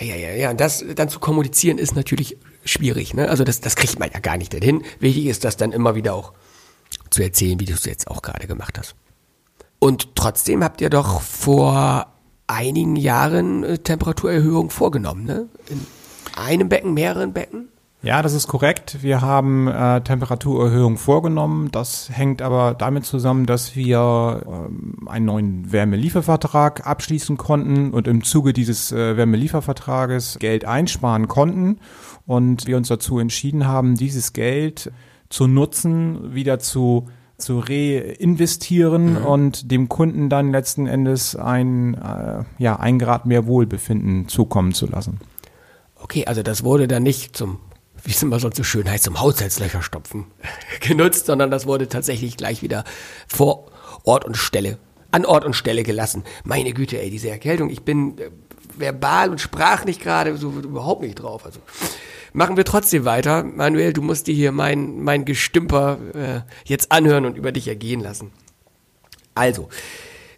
Ja, 0.00 0.14
ja, 0.14 0.30
ja, 0.30 0.50
und 0.50 0.60
das 0.60 0.84
dann 0.94 1.08
zu 1.08 1.18
kommunizieren 1.18 1.78
ist 1.78 1.96
natürlich 1.96 2.36
schwierig. 2.64 3.14
Ne? 3.14 3.28
Also 3.28 3.42
das, 3.42 3.60
das 3.60 3.74
kriegt 3.74 3.98
man 3.98 4.10
ja 4.12 4.20
gar 4.20 4.36
nicht 4.36 4.54
hin. 4.54 4.82
Wichtig 5.00 5.26
ist 5.26 5.44
das 5.44 5.56
dann 5.56 5.72
immer 5.72 5.94
wieder 5.94 6.14
auch 6.14 6.32
zu 7.10 7.22
erzählen, 7.22 7.58
wie 7.58 7.64
du 7.64 7.72
es 7.72 7.84
jetzt 7.84 8.08
auch 8.08 8.22
gerade 8.22 8.46
gemacht 8.46 8.78
hast. 8.78 8.94
Und 9.80 10.14
trotzdem 10.14 10.62
habt 10.62 10.80
ihr 10.80 10.90
doch 10.90 11.20
vor 11.20 12.06
einigen 12.46 12.96
Jahren 12.96 13.64
äh, 13.64 13.78
Temperaturerhöhung 13.78 14.70
vorgenommen, 14.70 15.24
ne? 15.24 15.48
In 15.68 15.86
einem 16.36 16.68
Becken, 16.68 16.94
mehreren 16.94 17.32
Becken? 17.32 17.68
Ja, 18.00 18.22
das 18.22 18.32
ist 18.32 18.46
korrekt. 18.46 18.98
Wir 19.02 19.22
haben 19.22 19.66
äh, 19.66 20.00
Temperaturerhöhung 20.02 20.98
vorgenommen. 20.98 21.70
Das 21.72 22.08
hängt 22.12 22.42
aber 22.42 22.74
damit 22.74 23.04
zusammen, 23.04 23.44
dass 23.44 23.74
wir 23.74 24.42
ähm, 24.46 25.08
einen 25.08 25.26
neuen 25.26 25.72
Wärmeliefervertrag 25.72 26.86
abschließen 26.86 27.36
konnten 27.36 27.90
und 27.90 28.06
im 28.06 28.22
Zuge 28.22 28.52
dieses 28.52 28.92
äh, 28.92 29.16
Wärmeliefervertrages 29.16 30.38
Geld 30.38 30.64
einsparen 30.64 31.26
konnten 31.26 31.80
und 32.24 32.68
wir 32.68 32.76
uns 32.76 32.86
dazu 32.86 33.18
entschieden 33.18 33.66
haben, 33.66 33.96
dieses 33.96 34.32
Geld 34.32 34.92
zu 35.28 35.48
nutzen, 35.48 36.34
wieder 36.34 36.60
zu 36.60 37.08
zu 37.38 37.60
reinvestieren 37.60 39.20
mhm. 39.20 39.24
und 39.24 39.70
dem 39.70 39.88
Kunden 39.88 40.28
dann 40.28 40.50
letzten 40.50 40.88
Endes 40.88 41.36
ein, 41.36 41.94
äh, 41.94 42.42
ja, 42.58 42.80
ein 42.80 42.98
Grad 42.98 43.26
mehr 43.26 43.46
Wohlbefinden 43.46 44.26
zukommen 44.26 44.74
zu 44.74 44.86
lassen. 44.86 45.20
Okay, 45.94 46.26
also 46.26 46.42
das 46.42 46.64
wurde 46.64 46.88
dann 46.88 47.04
nicht 47.04 47.36
zum, 47.36 47.58
wie 48.04 48.10
es 48.10 48.22
immer 48.22 48.40
so 48.40 48.50
schön 48.62 48.88
heißt, 48.88 49.04
zum 49.04 49.20
Haushaltslöcher 49.20 49.82
stopfen 49.82 50.26
genutzt, 50.80 51.26
sondern 51.26 51.50
das 51.50 51.66
wurde 51.66 51.88
tatsächlich 51.88 52.36
gleich 52.36 52.62
wieder 52.62 52.84
vor 53.26 53.66
Ort 54.04 54.24
und 54.24 54.36
Stelle, 54.36 54.78
an 55.10 55.24
Ort 55.24 55.44
und 55.44 55.54
Stelle 55.54 55.82
gelassen. 55.82 56.24
Meine 56.44 56.72
Güte, 56.72 57.00
ey, 57.00 57.10
diese 57.10 57.30
Erkältung, 57.30 57.70
ich 57.70 57.82
bin 57.82 58.18
äh, 58.18 58.30
verbal 58.76 59.30
und 59.30 59.40
sprachlich 59.40 60.00
gerade 60.00 60.36
so 60.36 60.50
überhaupt 60.50 61.02
nicht 61.02 61.16
drauf. 61.16 61.44
Also 61.44 61.60
machen 62.32 62.56
wir 62.56 62.64
trotzdem 62.64 63.04
weiter. 63.04 63.42
Manuel, 63.42 63.92
du 63.92 64.02
musst 64.02 64.26
dir 64.26 64.34
hier 64.34 64.52
mein, 64.52 65.00
mein 65.02 65.24
Gestümper 65.24 65.98
äh, 66.14 66.40
jetzt 66.64 66.92
anhören 66.92 67.26
und 67.26 67.36
über 67.36 67.52
dich 67.52 67.68
ergehen 67.68 68.00
lassen. 68.00 68.30
Also, 69.34 69.68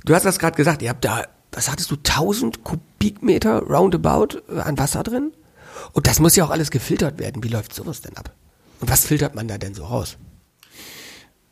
du 0.04 0.14
hast 0.14 0.24
das 0.24 0.38
gerade 0.38 0.56
gesagt, 0.56 0.82
ihr 0.82 0.90
habt 0.90 1.04
da, 1.04 1.24
was 1.52 1.70
hattest 1.70 1.90
du, 1.90 1.96
1000 1.96 2.64
Kubikmeter 2.64 3.62
roundabout 3.62 4.38
äh, 4.48 4.60
an 4.60 4.78
Wasser 4.78 5.02
drin? 5.02 5.32
Und 5.92 6.06
das 6.06 6.20
muss 6.20 6.36
ja 6.36 6.44
auch 6.44 6.50
alles 6.50 6.70
gefiltert 6.70 7.18
werden. 7.18 7.42
Wie 7.42 7.48
läuft 7.48 7.74
sowas 7.74 8.00
denn 8.00 8.16
ab? 8.16 8.32
Und 8.80 8.90
was 8.90 9.06
filtert 9.06 9.34
man 9.34 9.48
da 9.48 9.58
denn 9.58 9.74
so 9.74 9.84
raus? 9.84 10.16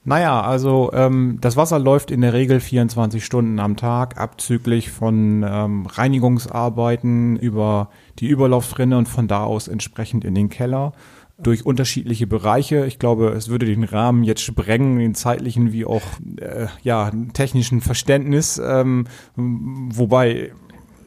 Naja, 0.04 0.40
also 0.40 0.90
ähm, 0.94 1.36
das 1.42 1.56
Wasser 1.56 1.78
läuft 1.78 2.10
in 2.10 2.22
der 2.22 2.32
Regel 2.32 2.60
24 2.60 3.22
Stunden 3.22 3.58
am 3.58 3.76
Tag, 3.76 4.18
abzüglich 4.18 4.90
von 4.90 5.44
ähm, 5.46 5.84
Reinigungsarbeiten 5.84 7.36
über 7.36 7.90
die 8.18 8.28
Überlaufrinne 8.28 8.96
und 8.96 9.06
von 9.06 9.28
da 9.28 9.44
aus 9.44 9.68
entsprechend 9.68 10.24
in 10.24 10.34
den 10.34 10.48
Keller 10.48 10.92
durch 11.38 11.66
unterschiedliche 11.66 12.26
Bereiche. 12.26 12.86
Ich 12.86 12.98
glaube, 12.98 13.28
es 13.28 13.48
würde 13.48 13.66
den 13.66 13.84
Rahmen 13.84 14.24
jetzt 14.24 14.40
sprengen, 14.40 14.98
den 14.98 15.14
zeitlichen 15.14 15.72
wie 15.72 15.84
auch 15.84 16.02
äh, 16.40 16.66
ja 16.82 17.10
technischen 17.34 17.80
Verständnis, 17.80 18.58
ähm, 18.64 19.04
wobei 19.36 20.52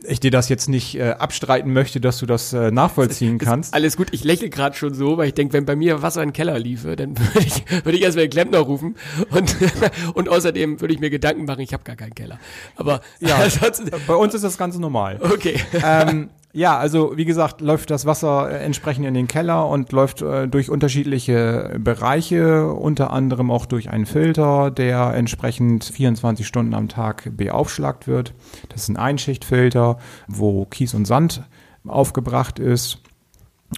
ich 0.04 0.20
dir 0.20 0.32
das 0.32 0.50
jetzt 0.50 0.70
nicht 0.70 0.96
äh, 0.96 1.12
abstreiten 1.12 1.74
möchte, 1.74 2.00
dass 2.02 2.20
du 2.20 2.26
das 2.26 2.54
äh, 2.54 2.72
nachvollziehen 2.72 3.38
ist, 3.38 3.46
kannst. 3.46 3.74
alles 3.74 3.98
gut, 3.98 4.08
ich 4.12 4.24
lächle 4.24 4.50
gerade 4.50 4.76
schon 4.76 4.94
so, 4.94 5.18
weil 5.18 5.28
ich 5.28 5.34
denke, 5.34 5.54
wenn 5.54 5.66
bei 5.66 5.76
mir 5.76 6.02
Wasser 6.02 6.22
in 6.24 6.30
den 6.30 6.34
Keller 6.34 6.58
liefe, 6.60 6.96
dann 6.96 7.18
würde 7.34 7.40
ich, 7.40 7.86
würde 7.86 7.98
ich 7.98 8.04
erstmal 8.04 8.26
den 8.26 8.32
Klempner 8.32 8.60
rufen 8.60 8.96
und, 9.30 9.56
und 10.14 10.30
außerdem 10.30 10.82
würde 10.82 10.94
ich 10.94 11.00
mir 11.00 11.10
Gedanken 11.10 11.46
machen, 11.46 11.62
ich 11.62 11.74
habe 11.74 11.84
gar 11.84 11.96
keinen 11.96 12.16
Keller. 12.16 12.40
Aber 12.76 13.02
ja, 13.20 13.40
bei 14.08 14.16
uns 14.16 14.34
ist 14.34 14.44
das 14.44 14.58
ganz 14.58 14.78
normal. 14.78 15.20
Okay. 15.22 15.60
Ähm, 15.84 16.30
ja, 16.54 16.78
also 16.78 17.16
wie 17.16 17.26
gesagt, 17.26 17.62
läuft 17.62 17.92
das 17.92 18.06
Wasser 18.06 18.52
äh, 18.52 18.64
entsprechend 18.64 19.06
in 19.06 19.14
den 19.14 19.28
Keller 19.28 19.68
und 19.68 19.92
läuft 19.92 20.22
äh, 20.22 20.48
durch 20.48 20.70
unterschiedliche 20.70 21.78
Bereiche, 21.80 22.68
unter 22.68 23.12
anderem 23.12 23.50
auch 23.50 23.66
durch 23.66 23.90
einen 23.90 24.06
Filter, 24.06 24.70
der 24.72 25.14
entsprechend 25.14 25.86
24 25.86 26.46
Stunden 26.46 26.74
am 26.74 26.90
Tag 26.90 27.32
beaufschlagt 27.38 28.08
wird. 28.08 28.34
Das 28.70 28.84
ist 28.84 28.90
ein 28.90 28.98
Einschichtfilter, 28.98 29.98
wo 30.28 30.66
Kies 30.66 30.94
und 30.94 31.06
Sand 31.06 31.44
aufgebracht 31.88 32.60
ist. 32.60 33.00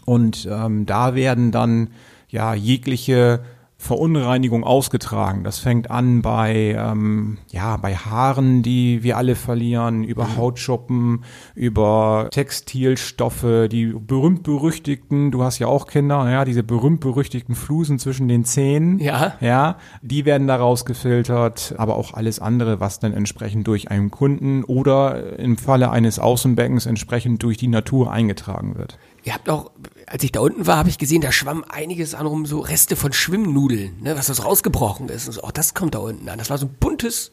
Und 0.06 0.48
ähm, 0.52 0.86
da 0.88 1.14
werden 1.14 1.52
dann 1.52 1.90
ja 2.28 2.56
jegliche 2.56 3.42
Verunreinigung 3.84 4.64
ausgetragen. 4.64 5.44
Das 5.44 5.60
fängt 5.60 5.92
an 5.92 6.22
bei, 6.22 6.74
ähm, 6.78 7.38
ja, 7.50 7.76
bei 7.76 7.96
Haaren, 7.96 8.64
die 8.64 9.04
wir 9.04 9.18
alle 9.18 9.36
verlieren, 9.36 10.06
über 10.06 10.24
mhm. 10.24 10.38
Hautschuppen, 10.38 11.26
über 11.54 12.30
Textilstoffe, 12.32 13.68
die 13.70 13.88
berühmt-berüchtigten, 13.88 15.32
du 15.32 15.44
hast 15.44 15.60
ja 15.60 15.68
auch 15.68 15.88
Kinder, 15.88 16.32
ja, 16.32 16.46
diese 16.46 16.64
berühmt-berüchtigten 16.64 17.56
Flusen 17.56 18.00
zwischen 18.00 18.30
den 18.30 18.46
Zähnen. 18.46 19.00
Ja. 19.00 19.34
Ja, 19.42 19.78
die 20.02 20.24
werden 20.24 20.48
da 20.48 20.56
rausgefiltert, 20.56 21.76
aber 21.78 21.98
auch 21.98 22.14
alles 22.14 22.40
andere, 22.40 22.80
was 22.80 23.00
dann 23.00 23.14
entsprechend 23.14 23.68
durch 23.68 23.92
einen 23.92 24.12
Kunden 24.12 24.64
oder 24.64 25.38
im 25.38 25.58
Falle 25.58 25.92
eines 25.92 26.20
Außenbeckens 26.20 26.86
entsprechend 26.86 27.44
durch 27.44 27.58
die 27.58 27.68
Natur 27.68 28.14
eingetragen 28.14 28.78
wird. 28.78 28.98
Ihr 29.26 29.34
habt 29.34 29.50
auch, 29.50 29.72
als 30.08 30.24
ich 30.24 30.32
da 30.32 30.40
unten 30.40 30.68
war, 30.68 30.78
habe 30.78 30.90
ich 30.90 30.98
gesehen, 30.98 31.22
da 31.22 31.32
schwamm 31.32 31.64
einiges 31.68 32.16
an 32.16 32.26
rum, 32.26 32.46
so 32.46 32.60
Reste 32.60 32.96
von 32.96 33.14
Schwimmnudeln, 33.14 34.02
ne, 34.02 34.18
was 34.18 34.28
das 34.28 34.44
rausgebrochen 34.44 35.10
ist. 35.10 35.28
Und 35.28 35.34
so, 35.34 35.44
auch 35.44 35.52
das 35.52 35.74
kommt 35.74 35.96
da 35.96 36.00
unten 36.00 36.28
an. 36.30 36.38
Das 36.38 36.50
war 36.50 36.58
so 36.58 36.66
ein 36.66 36.76
buntes 36.80 37.32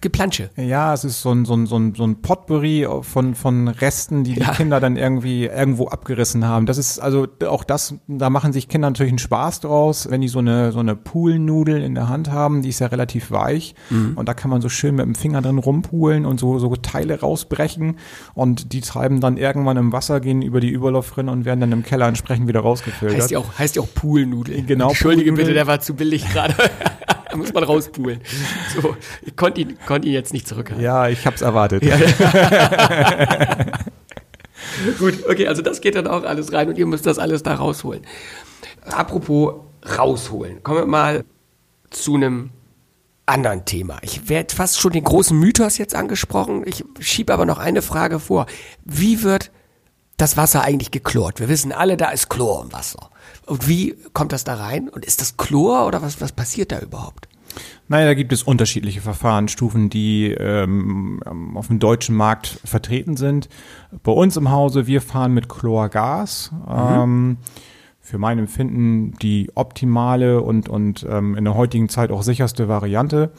Geplansche. 0.00 0.50
Ja, 0.56 0.94
es 0.94 1.04
ist 1.04 1.22
so 1.22 1.32
ein, 1.32 1.44
so 1.44 1.54
ein, 1.54 1.66
so 1.66 1.76
ein, 1.76 1.94
so 1.94 2.04
ein 2.04 2.22
Potpourri 2.22 2.86
von, 3.02 3.34
von 3.34 3.68
Resten, 3.68 4.24
die 4.24 4.34
ja. 4.34 4.50
die 4.50 4.56
Kinder 4.56 4.80
dann 4.80 4.96
irgendwie 4.96 5.46
irgendwo 5.46 5.88
abgerissen 5.88 6.44
haben. 6.44 6.66
Das 6.66 6.78
ist 6.78 6.98
also 7.00 7.26
auch 7.46 7.64
das, 7.64 7.94
da 8.06 8.30
machen 8.30 8.52
sich 8.52 8.68
Kinder 8.68 8.88
natürlich 8.88 9.12
einen 9.12 9.18
Spaß 9.18 9.60
draus, 9.60 10.08
wenn 10.10 10.20
die 10.20 10.28
so 10.28 10.38
eine, 10.38 10.72
so 10.72 10.78
eine 10.78 10.94
Poolnudel 10.94 11.82
in 11.82 11.94
der 11.94 12.08
Hand 12.08 12.30
haben, 12.30 12.62
die 12.62 12.68
ist 12.68 12.78
ja 12.78 12.88
relativ 12.88 13.30
weich 13.30 13.74
mhm. 13.90 14.12
und 14.16 14.28
da 14.28 14.34
kann 14.34 14.50
man 14.50 14.60
so 14.60 14.68
schön 14.68 14.94
mit 14.94 15.04
dem 15.04 15.14
Finger 15.14 15.42
drin 15.42 15.58
rumpulen 15.58 16.26
und 16.26 16.38
so, 16.38 16.58
so 16.58 16.74
Teile 16.76 17.20
rausbrechen 17.20 17.96
und 18.34 18.72
die 18.72 18.80
treiben 18.80 19.20
dann 19.20 19.36
irgendwann 19.36 19.76
im 19.76 19.92
Wasser, 19.92 20.20
gehen 20.20 20.42
über 20.42 20.60
die 20.60 20.70
Überlaufrinne 20.70 21.30
und 21.30 21.44
werden 21.44 21.60
dann 21.60 21.72
im 21.72 21.82
Keller 21.82 22.06
entsprechend 22.06 22.46
wieder 22.48 22.60
rausgefiltert. 22.60 23.18
Heißt 23.18 23.30
ja 23.30 23.38
auch, 23.38 23.58
heißt 23.58 23.76
ja 23.76 23.82
auch 23.82 23.94
Poolnudel. 23.94 24.62
Genau. 24.62 24.88
Entschuldige 24.88 25.32
bitte, 25.32 25.54
der 25.54 25.66
war 25.66 25.80
zu 25.80 25.94
billig 25.94 26.28
gerade. 26.30 26.54
da 27.30 27.36
muss 27.36 27.52
man 27.52 27.64
rauspulen. 27.64 28.20
So, 28.74 28.96
ich 29.22 29.36
konnte 29.36 29.60
ihn, 29.60 29.78
konnte 29.86 30.08
ihn 30.08 30.14
jetzt 30.14 30.32
nicht 30.32 30.48
zurückhalten. 30.48 30.84
Ja, 30.84 31.08
ich 31.08 31.26
hab's 31.26 31.42
erwartet. 31.42 31.84
Ja. 31.84 31.96
Gut, 34.98 35.26
okay, 35.28 35.46
also 35.48 35.62
das 35.62 35.80
geht 35.80 35.94
dann 35.94 36.06
auch 36.06 36.24
alles 36.24 36.52
rein 36.52 36.68
und 36.68 36.78
ihr 36.78 36.86
müsst 36.86 37.06
das 37.06 37.18
alles 37.18 37.42
da 37.42 37.54
rausholen. 37.54 38.02
Apropos 38.90 39.54
rausholen, 39.98 40.62
kommen 40.62 40.78
wir 40.78 40.86
mal 40.86 41.24
zu 41.90 42.14
einem 42.14 42.50
anderen 43.26 43.64
Thema. 43.64 43.98
Ich 44.02 44.28
werde 44.28 44.54
fast 44.54 44.78
schon 44.80 44.92
den 44.92 45.04
großen 45.04 45.38
Mythos 45.38 45.78
jetzt 45.78 45.94
angesprochen. 45.94 46.62
Ich 46.66 46.84
schiebe 47.00 47.32
aber 47.32 47.46
noch 47.46 47.58
eine 47.58 47.82
Frage 47.82 48.20
vor. 48.20 48.46
Wie 48.84 49.22
wird 49.22 49.50
das 50.18 50.36
Wasser 50.36 50.62
eigentlich 50.62 50.90
geklort? 50.90 51.40
Wir 51.40 51.48
wissen 51.48 51.72
alle, 51.72 51.96
da 51.96 52.10
ist 52.10 52.28
Chlor 52.28 52.62
im 52.64 52.72
Wasser. 52.72 53.10
Und 53.46 53.66
wie 53.66 53.96
kommt 54.12 54.32
das 54.32 54.44
da 54.44 54.54
rein? 54.54 54.88
Und 54.88 55.04
ist 55.04 55.20
das 55.20 55.36
Chlor 55.36 55.86
oder 55.86 56.02
was, 56.02 56.20
was 56.20 56.32
passiert 56.32 56.72
da 56.72 56.80
überhaupt? 56.80 57.28
Naja, 57.88 58.06
da 58.06 58.14
gibt 58.14 58.32
es 58.32 58.42
unterschiedliche 58.42 59.00
Verfahrensstufen, 59.00 59.88
die 59.88 60.30
ähm, 60.30 61.22
auf 61.54 61.68
dem 61.68 61.78
deutschen 61.78 62.14
Markt 62.14 62.60
vertreten 62.64 63.16
sind. 63.16 63.48
Bei 64.02 64.12
uns 64.12 64.36
im 64.36 64.50
Hause, 64.50 64.86
wir 64.86 65.00
fahren 65.00 65.32
mit 65.32 65.48
Chlorgas. 65.48 66.52
Mhm. 66.52 66.68
Ähm, 66.68 67.36
für 68.00 68.18
mein 68.18 68.38
Empfinden 68.38 69.12
die 69.20 69.50
optimale 69.54 70.40
und, 70.40 70.68
und 70.68 71.06
ähm, 71.08 71.34
in 71.34 71.44
der 71.44 71.54
heutigen 71.54 71.90
Zeit 71.90 72.10
auch 72.10 72.22
sicherste 72.22 72.66
Variante. 72.66 73.32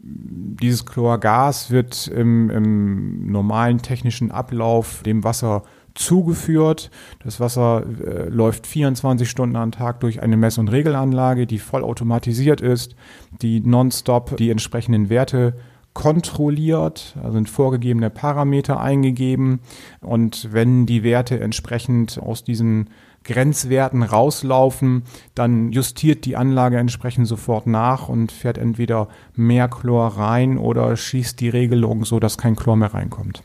Dieses 0.00 0.84
Chlorgas 0.84 1.70
wird 1.70 2.08
im, 2.08 2.50
im 2.50 3.30
normalen 3.30 3.78
technischen 3.82 4.32
Ablauf 4.32 5.02
dem 5.04 5.22
Wasser 5.22 5.62
zugeführt. 5.94 6.90
Das 7.22 7.40
Wasser 7.40 7.84
äh, 8.04 8.28
läuft 8.28 8.66
24 8.66 9.28
Stunden 9.28 9.56
am 9.56 9.72
Tag 9.72 10.00
durch 10.00 10.22
eine 10.22 10.36
Mess- 10.36 10.58
und 10.58 10.68
Regelanlage, 10.68 11.46
die 11.46 11.58
vollautomatisiert 11.58 12.60
ist, 12.60 12.94
die 13.42 13.60
nonstop 13.60 14.36
die 14.36 14.50
entsprechenden 14.50 15.08
Werte 15.08 15.54
kontrolliert, 15.92 17.16
also 17.20 17.32
sind 17.32 17.48
vorgegebene 17.48 18.10
Parameter 18.10 18.80
eingegeben 18.80 19.60
und 20.00 20.52
wenn 20.52 20.86
die 20.86 21.02
Werte 21.02 21.40
entsprechend 21.40 22.18
aus 22.22 22.44
diesen 22.44 22.90
Grenzwerten 23.24 24.02
rauslaufen, 24.02 25.02
dann 25.34 25.72
justiert 25.72 26.24
die 26.24 26.36
Anlage 26.36 26.78
entsprechend 26.78 27.26
sofort 27.26 27.66
nach 27.66 28.08
und 28.08 28.32
fährt 28.32 28.56
entweder 28.56 29.08
mehr 29.34 29.68
Chlor 29.68 30.06
rein 30.16 30.58
oder 30.58 30.96
schließt 30.96 31.38
die 31.40 31.50
Regelung 31.50 32.04
so, 32.04 32.18
dass 32.18 32.38
kein 32.38 32.56
Chlor 32.56 32.76
mehr 32.76 32.94
reinkommt. 32.94 33.42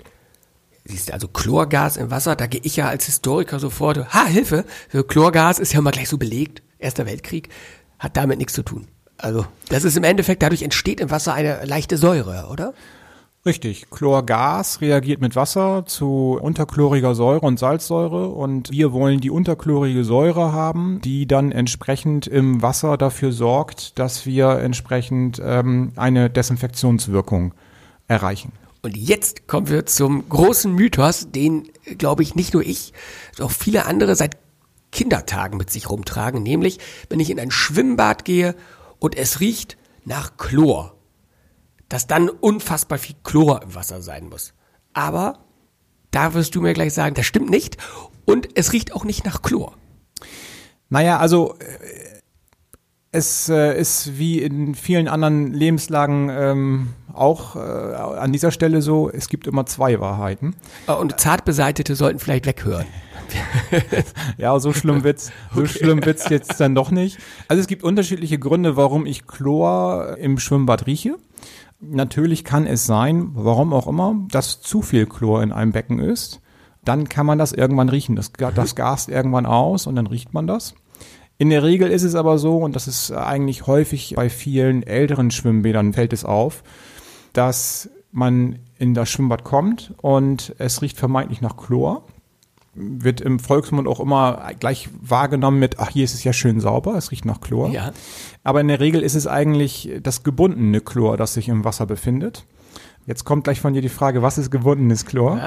Siehst 0.86 1.10
du, 1.10 1.14
also 1.14 1.28
Chlorgas 1.28 1.98
im 1.98 2.12
Wasser, 2.12 2.36
da 2.36 2.46
gehe 2.46 2.62
ich 2.64 2.76
ja 2.76 2.88
als 2.88 3.06
Historiker 3.06 3.60
sofort, 3.60 4.14
ha, 4.14 4.26
Hilfe, 4.26 4.66
Chlorgas 5.08 5.60
ist 5.60 5.74
ja 5.74 5.80
immer 5.80 5.92
gleich 5.92 6.10
so 6.10 6.18
belegt, 6.18 6.62
Erster 6.78 7.06
Weltkrieg, 7.06 7.50
hat 7.98 8.16
damit 8.18 8.38
nichts 8.38 8.54
zu 8.54 8.62
tun. 8.62 8.88
Also, 9.18 9.46
das 9.70 9.84
ist 9.84 9.98
im 9.98 10.04
Endeffekt, 10.04 10.44
dadurch 10.44 10.62
entsteht 10.62 11.00
im 11.00 11.10
Wasser 11.10 11.34
eine 11.34 11.66
leichte 11.66 11.98
Säure, 11.98 12.48
oder? 12.52 12.74
Richtig. 13.46 13.90
Chlorgas 13.92 14.82
reagiert 14.82 15.22
mit 15.22 15.36
Wasser 15.36 15.86
zu 15.86 16.38
unterchloriger 16.42 17.14
Säure 17.14 17.46
und 17.46 17.60
Salzsäure 17.60 18.30
und 18.30 18.72
wir 18.72 18.92
wollen 18.92 19.22
die 19.22 19.30
unterchlorige 19.30 20.04
Säure 20.04 20.52
haben, 20.52 21.00
die 21.04 21.28
dann 21.28 21.52
entsprechend 21.52 22.26
im 22.26 22.64
Wasser 22.64 22.98
dafür 22.98 23.32
sorgt, 23.32 24.00
dass 24.00 24.26
wir 24.26 24.58
entsprechend 24.60 25.40
ähm, 25.44 25.92
eine 25.96 26.32
Desinfektionswirkung 26.32 27.54
erreichen. 28.08 28.52
Und 28.86 28.96
jetzt 28.96 29.48
kommen 29.48 29.68
wir 29.68 29.88
zum 29.88 30.30
großen 30.30 30.72
Mythos, 30.72 31.32
den, 31.32 31.72
glaube 31.98 32.22
ich, 32.22 32.36
nicht 32.36 32.54
nur 32.54 32.62
ich, 32.62 32.94
sondern 33.36 33.52
auch 33.52 33.58
viele 33.58 33.88
andere 33.88 34.16
seit 34.16 34.38
Kindertagen 34.92 35.58
mit 35.58 35.72
sich 35.72 35.90
rumtragen, 35.90 36.44
nämlich, 36.44 36.78
wenn 37.10 37.20
ich 37.20 37.32
in 37.32 37.40
ein 37.40 37.50
Schwimmbad 37.50 38.26
gehe 38.26 38.54
und 39.00 39.18
es 39.18 39.40
riecht 39.40 39.76
nach 40.04 40.38
Chlor, 40.38 40.96
dass 41.90 42.06
dann 42.06 42.30
unfassbar 42.30 43.00
viel 43.00 43.16
Chlor 43.24 43.64
im 43.64 43.74
Wasser 43.74 44.04
sein 44.04 44.30
muss. 44.30 44.54
Aber 44.94 45.40
da 46.12 46.36
wirst 46.36 46.54
du 46.54 46.62
mir 46.62 46.76
gleich 46.76 46.94
sagen, 46.94 47.16
das 47.16 47.26
stimmt 47.26 47.50
nicht 47.50 47.78
und 48.26 48.50
es 48.54 48.72
riecht 48.72 48.94
auch 48.94 49.04
nicht 49.04 49.26
nach 49.26 49.42
Chlor. 49.42 49.76
Naja, 50.90 51.18
also 51.18 51.56
äh, 51.58 52.15
Es 53.16 53.48
äh, 53.48 53.80
ist 53.80 54.18
wie 54.18 54.42
in 54.42 54.76
vielen 54.76 55.08
anderen 55.08 55.54
Lebenslagen 55.54 56.30
ähm, 56.30 56.88
auch 57.14 57.56
äh, 57.56 57.60
an 57.60 58.34
dieser 58.34 58.52
Stelle 58.52 58.82
so, 58.82 59.10
es 59.10 59.30
gibt 59.30 59.48
immer 59.48 59.66
zwei 59.66 60.02
Wahrheiten. 60.02 60.54
Und 60.88 61.18
Zartbeseitete 61.18 61.96
sollten 61.96 62.20
vielleicht 62.20 62.46
weghören. 62.46 62.86
ja, 64.38 64.60
so 64.60 64.74
schlimm 64.74 65.06
wird's, 65.06 65.32
so 65.54 65.62
okay. 65.62 65.70
schlimm 65.70 66.06
wird's 66.06 66.28
jetzt 66.28 66.60
dann 66.60 66.76
doch 66.76 66.92
nicht. 66.92 67.18
Also 67.48 67.62
es 67.62 67.68
gibt 67.68 67.86
unterschiedliche 67.86 68.38
Gründe, 68.38 68.76
warum 68.76 69.06
ich 69.06 69.26
Chlor 69.26 70.18
im 70.18 70.38
Schwimmbad 70.38 70.86
rieche. 70.86 71.16
Natürlich 71.80 72.44
kann 72.44 72.68
es 72.68 72.86
sein, 72.86 73.30
warum 73.34 73.72
auch 73.72 73.88
immer, 73.88 74.16
dass 74.30 74.60
zu 74.60 74.82
viel 74.82 75.06
Chlor 75.06 75.42
in 75.42 75.54
einem 75.54 75.72
Becken 75.72 76.00
ist. 76.00 76.42
Dann 76.84 77.08
kann 77.08 77.26
man 77.26 77.38
das 77.38 77.54
irgendwann 77.54 77.88
riechen. 77.88 78.18
Das, 78.18 78.34
das 78.34 78.76
gast 78.76 79.08
irgendwann 79.08 79.46
aus 79.46 79.88
und 79.88 79.96
dann 79.96 80.08
riecht 80.08 80.34
man 80.34 80.48
das. 80.48 80.76
In 81.38 81.50
der 81.50 81.64
Regel 81.64 81.90
ist 81.90 82.04
es 82.04 82.16
aber 82.16 82.38
so, 82.38 82.58
und 82.58 82.76
das 82.76 82.88
ist 82.88 83.12
eigentlich 83.12 83.68
häufig 83.68 84.14
bei 84.16 84.30
vielen 84.30 84.84
älteren 84.84 85.32
Schwimmbädern 85.32 85.94
fällt 85.94 86.14
es 86.14 86.24
auf, 86.24 86.64
dass 87.34 87.90
man 88.12 88.60
in 88.78 88.94
das 88.94 89.10
Schwimmbad 89.10 89.44
kommt 89.44 89.94
und 90.02 90.56
es 90.58 90.82
riecht 90.82 90.98
vermeintlich 90.98 91.42
nach 91.42 91.58
Chlor 91.58 92.04
wird 92.76 93.22
im 93.22 93.40
Volksmund 93.40 93.88
auch 93.88 94.00
immer 94.00 94.52
gleich 94.60 94.90
wahrgenommen 95.02 95.60
mit, 95.60 95.80
ach, 95.80 95.90
hier 95.90 96.04
ist 96.04 96.14
es 96.14 96.24
ja 96.24 96.34
schön 96.34 96.60
sauber, 96.60 96.96
es 96.96 97.10
riecht 97.12 97.26
nach 97.26 97.40
Chlor. 97.40 97.70
Ja. 97.70 97.94
Aber 98.44 98.62
in 98.62 98.68
der 98.68 98.82
Regel 98.82 99.02
ist 99.02 99.16
es 99.16 99.28
eigentlich 99.28 99.90
das 100.04 100.24
gebundene 100.24 100.82
Chlor, 100.82 101.16
das 101.18 101.34
sich 101.34 101.48
im 101.48 101.64
Wasser 101.64 101.86
befindet. 101.86 102.46
Jetzt 103.08 103.24
kommt 103.24 103.44
gleich 103.44 103.62
von 103.62 103.74
dir 103.74 103.84
die 103.84 103.90
Frage, 103.90 104.24
was 104.24 104.40
ist 104.40 104.50
gebundenes 104.50 105.06
Chlor? 105.06 105.40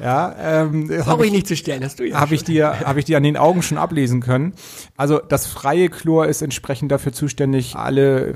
Ja, 0.00 0.34
ähm, 0.40 0.88
Brauche 0.88 1.26
ich 1.26 1.32
nicht 1.32 1.46
zu 1.46 1.56
stellen, 1.56 1.84
hast 1.84 2.00
du 2.00 2.04
ja. 2.04 2.20
Habe 2.20 2.34
ich 2.34 2.42
dir, 2.42 2.80
habe 2.84 2.98
ich 2.98 3.04
dir 3.04 3.16
an 3.16 3.22
den 3.22 3.36
Augen 3.36 3.62
schon 3.62 3.78
ablesen 3.78 4.20
können. 4.20 4.52
Also 4.96 5.18
das 5.18 5.46
freie 5.46 5.90
Chlor 5.90 6.26
ist 6.26 6.42
entsprechend 6.42 6.90
dafür 6.90 7.12
zuständig, 7.12 7.76
alle 7.76 8.28
äh, 8.28 8.34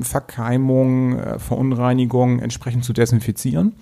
Verkeimungen, 0.00 1.18
äh, 1.18 1.38
Verunreinigungen 1.38 2.40
entsprechend 2.40 2.84
zu 2.84 2.92
desinfizieren. 2.92 3.74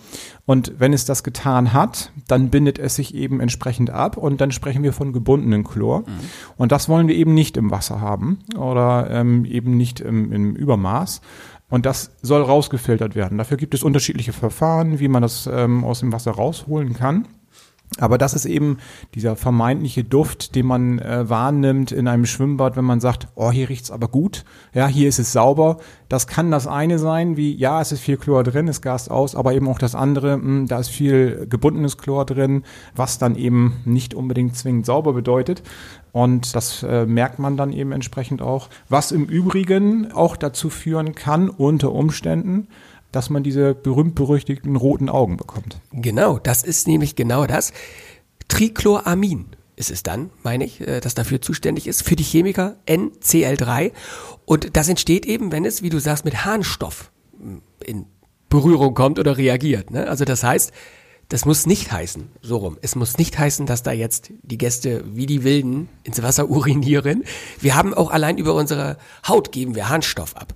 Und 0.46 0.74
wenn 0.78 0.92
es 0.92 1.04
das 1.04 1.24
getan 1.24 1.72
hat, 1.72 2.12
dann 2.28 2.50
bindet 2.50 2.78
es 2.78 2.96
sich 2.96 3.14
eben 3.14 3.40
entsprechend 3.40 3.90
ab 3.90 4.16
und 4.16 4.40
dann 4.40 4.50
sprechen 4.50 4.82
wir 4.82 4.92
von 4.92 5.12
gebundenen 5.12 5.64
Chlor. 5.64 6.00
Mhm. 6.00 6.04
Und 6.56 6.72
das 6.72 6.88
wollen 6.88 7.08
wir 7.08 7.14
eben 7.14 7.35
nicht 7.35 7.56
im 7.56 7.70
Wasser 7.70 8.00
haben 8.00 8.38
oder 8.56 9.08
ähm, 9.11 9.44
eben 9.44 9.76
nicht 9.76 10.00
im, 10.00 10.32
im 10.32 10.54
Übermaß. 10.54 11.20
Und 11.72 11.87
das 11.87 12.11
soll 12.20 12.42
rausgefiltert 12.42 13.14
werden. 13.14 13.38
Dafür 13.38 13.56
gibt 13.56 13.72
es 13.72 13.82
unterschiedliche 13.82 14.35
Verfahren, 14.35 15.00
wie 15.00 15.08
man 15.08 15.22
das 15.22 15.48
ähm, 15.50 15.85
aus 15.85 16.00
dem 16.00 16.12
Wasser 16.12 16.32
rausholen 16.32 16.92
kann. 16.92 17.28
Aber 17.98 18.16
das 18.16 18.33
ist 18.33 18.46
eben 18.46 18.78
dieser 19.14 19.37
vermeintliche 19.37 20.02
Duft, 20.02 20.55
den 20.55 20.66
man 20.66 20.98
äh, 20.98 21.28
wahrnimmt 21.28 21.92
in 21.92 22.09
einem 22.09 22.24
Schwimmbad, 22.24 22.76
wenn 22.76 22.85
man 22.85 23.00
sagt, 23.00 23.28
oh, 23.35 23.50
hier 23.50 23.68
riecht's 23.68 23.90
aber 23.90 24.09
gut, 24.09 24.44
ja, 24.72 24.87
hier 24.87 25.09
ist 25.09 25.18
es 25.18 25.33
sauber. 25.33 25.76
Das 26.09 26.26
kann 26.26 26.50
das 26.50 26.66
eine 26.66 26.98
sein, 26.98 27.37
wie, 27.37 27.55
ja, 27.55 27.81
es 27.81 27.92
ist 27.92 28.00
viel 28.00 28.16
Chlor 28.16 28.44
drin, 28.44 28.68
es 28.68 28.81
gast 28.81 29.11
aus, 29.11 29.35
aber 29.35 29.52
eben 29.55 29.68
auch 29.68 29.78
das 29.78 29.94
andere, 29.94 30.38
mh, 30.38 30.44
hm, 30.44 30.68
da 30.68 30.78
ist 30.78 30.88
viel 30.88 31.46
gebundenes 31.48 31.98
Chlor 31.98 32.24
drin, 32.24 32.64
was 32.94 33.18
dann 33.18 33.37
eben 33.37 33.83
nicht 33.85 34.14
unbedingt 34.14 34.57
zwingend 34.57 34.87
sauber 34.87 35.12
bedeutet. 35.12 35.62
Und 36.12 36.55
das 36.55 36.83
äh, 36.83 37.07
merkt 37.07 37.38
man 37.38 37.57
dann 37.57 37.72
eben 37.72 37.92
entsprechend 37.92 38.42
auch, 38.42 38.68
was 38.88 39.12
im 39.12 39.24
Übrigen 39.24 40.12
auch 40.12 40.37
dazu 40.37 40.68
führen 40.68 41.14
kann, 41.14 41.48
unter 41.48 41.92
Umständen, 41.92 42.68
dass 43.12 43.31
man 43.31 43.42
diese 43.42 43.75
berühmt-berüchtigten 43.75 44.77
roten 44.77 45.09
Augen 45.09 45.37
bekommt. 45.37 45.81
Genau, 45.92 46.38
das 46.38 46.62
ist 46.62 46.88
nämlich 46.88 47.14
genau 47.14 47.46
das. 47.46 47.72
Trichloramin 48.48 49.46
ist 49.77 49.90
es 49.90 50.03
dann, 50.03 50.31
meine 50.42 50.64
ich, 50.64 50.81
äh, 50.81 51.01
das 51.01 51.14
dafür 51.14 51.40
zuständig 51.40 51.87
ist, 51.87 52.03
für 52.03 52.16
die 52.16 52.25
Chemiker 52.25 52.77
NCl3. 52.87 53.92
Und 54.44 54.77
das 54.77 54.88
entsteht 54.88 55.27
eben, 55.27 55.53
wenn 55.53 55.64
es, 55.64 55.83
wie 55.83 55.90
du 55.90 55.98
sagst, 55.98 56.25
mit 56.25 56.44
Harnstoff 56.44 57.11
hm, 57.38 57.62
in 57.85 58.07
Berührung 58.48 58.94
kommt 58.94 59.18
oder 59.18 59.38
reagiert. 59.38 59.90
Ne? 59.90 60.09
Also 60.09 60.25
das 60.25 60.44
heißt, 60.44 60.72
das 61.29 61.46
muss 61.46 61.64
nicht 61.64 61.90
heißen, 61.90 62.29
so 62.42 62.59
rum. 62.59 62.77
Es 62.83 62.94
muss 62.94 63.16
nicht 63.16 63.38
heißen, 63.38 63.64
dass 63.64 63.83
da 63.83 63.92
jetzt 63.92 64.33
die 64.42 64.59
Gäste 64.59 65.03
wie 65.07 65.25
die 65.25 65.44
Wilden 65.44 65.88
ins 66.03 66.22
Wasser 66.22 66.51
urinieren. 66.51 67.25
Wir 67.59 67.75
haben 67.75 67.94
auch 67.94 68.11
allein 68.11 68.37
über 68.37 68.55
unsere 68.55 68.98
Haut 69.27 69.51
geben 69.51 69.75
wir 69.75 69.88
Harnstoff 69.88 70.37
ab. 70.37 70.55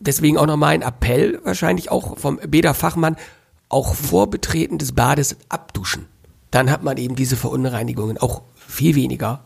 Deswegen 0.00 0.38
auch 0.38 0.46
nochmal 0.46 0.74
ein 0.74 0.82
Appell, 0.82 1.40
wahrscheinlich 1.44 1.90
auch 1.90 2.18
vom 2.18 2.38
Bäderfachmann, 2.38 3.16
auch 3.68 3.94
vor 3.94 4.28
Betreten 4.28 4.78
des 4.78 4.92
Bades 4.92 5.36
abduschen. 5.48 6.06
Dann 6.50 6.70
hat 6.70 6.82
man 6.82 6.96
eben 6.96 7.14
diese 7.14 7.36
Verunreinigungen 7.36 8.18
auch 8.18 8.42
viel 8.56 8.96
weniger 8.96 9.44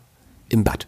im 0.48 0.64
Bad. 0.64 0.86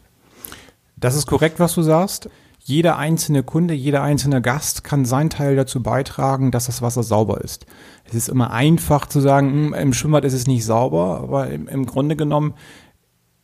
Das 0.97 1.15
ist 1.15 1.27
korrekt, 1.27 1.61
was 1.61 1.75
du 1.75 1.83
sagst. 1.83 2.31
Jeder 2.63 2.97
einzelne 2.97 3.43
Kunde, 3.43 3.75
jeder 3.75 4.03
einzelne 4.03 4.41
Gast 4.41 4.83
kann 4.83 5.05
seinen 5.05 5.31
Teil 5.31 5.55
dazu 5.55 5.83
beitragen, 5.83 6.51
dass 6.51 6.67
das 6.67 6.83
Wasser 6.83 7.03
sauber 7.03 7.41
ist. 7.43 7.67
Es 8.05 8.15
ist 8.15 8.29
immer 8.29 8.51
einfach 8.51 9.07
zu 9.07 9.21
sagen, 9.21 9.51
hm, 9.51 9.75
im 9.75 9.93
Schwimmbad 9.93 10.25
ist 10.25 10.33
es 10.33 10.47
nicht 10.47 10.65
sauber, 10.65 11.21
aber 11.23 11.51
im 11.51 11.87
Grunde 11.87 12.17
genommen 12.17 12.55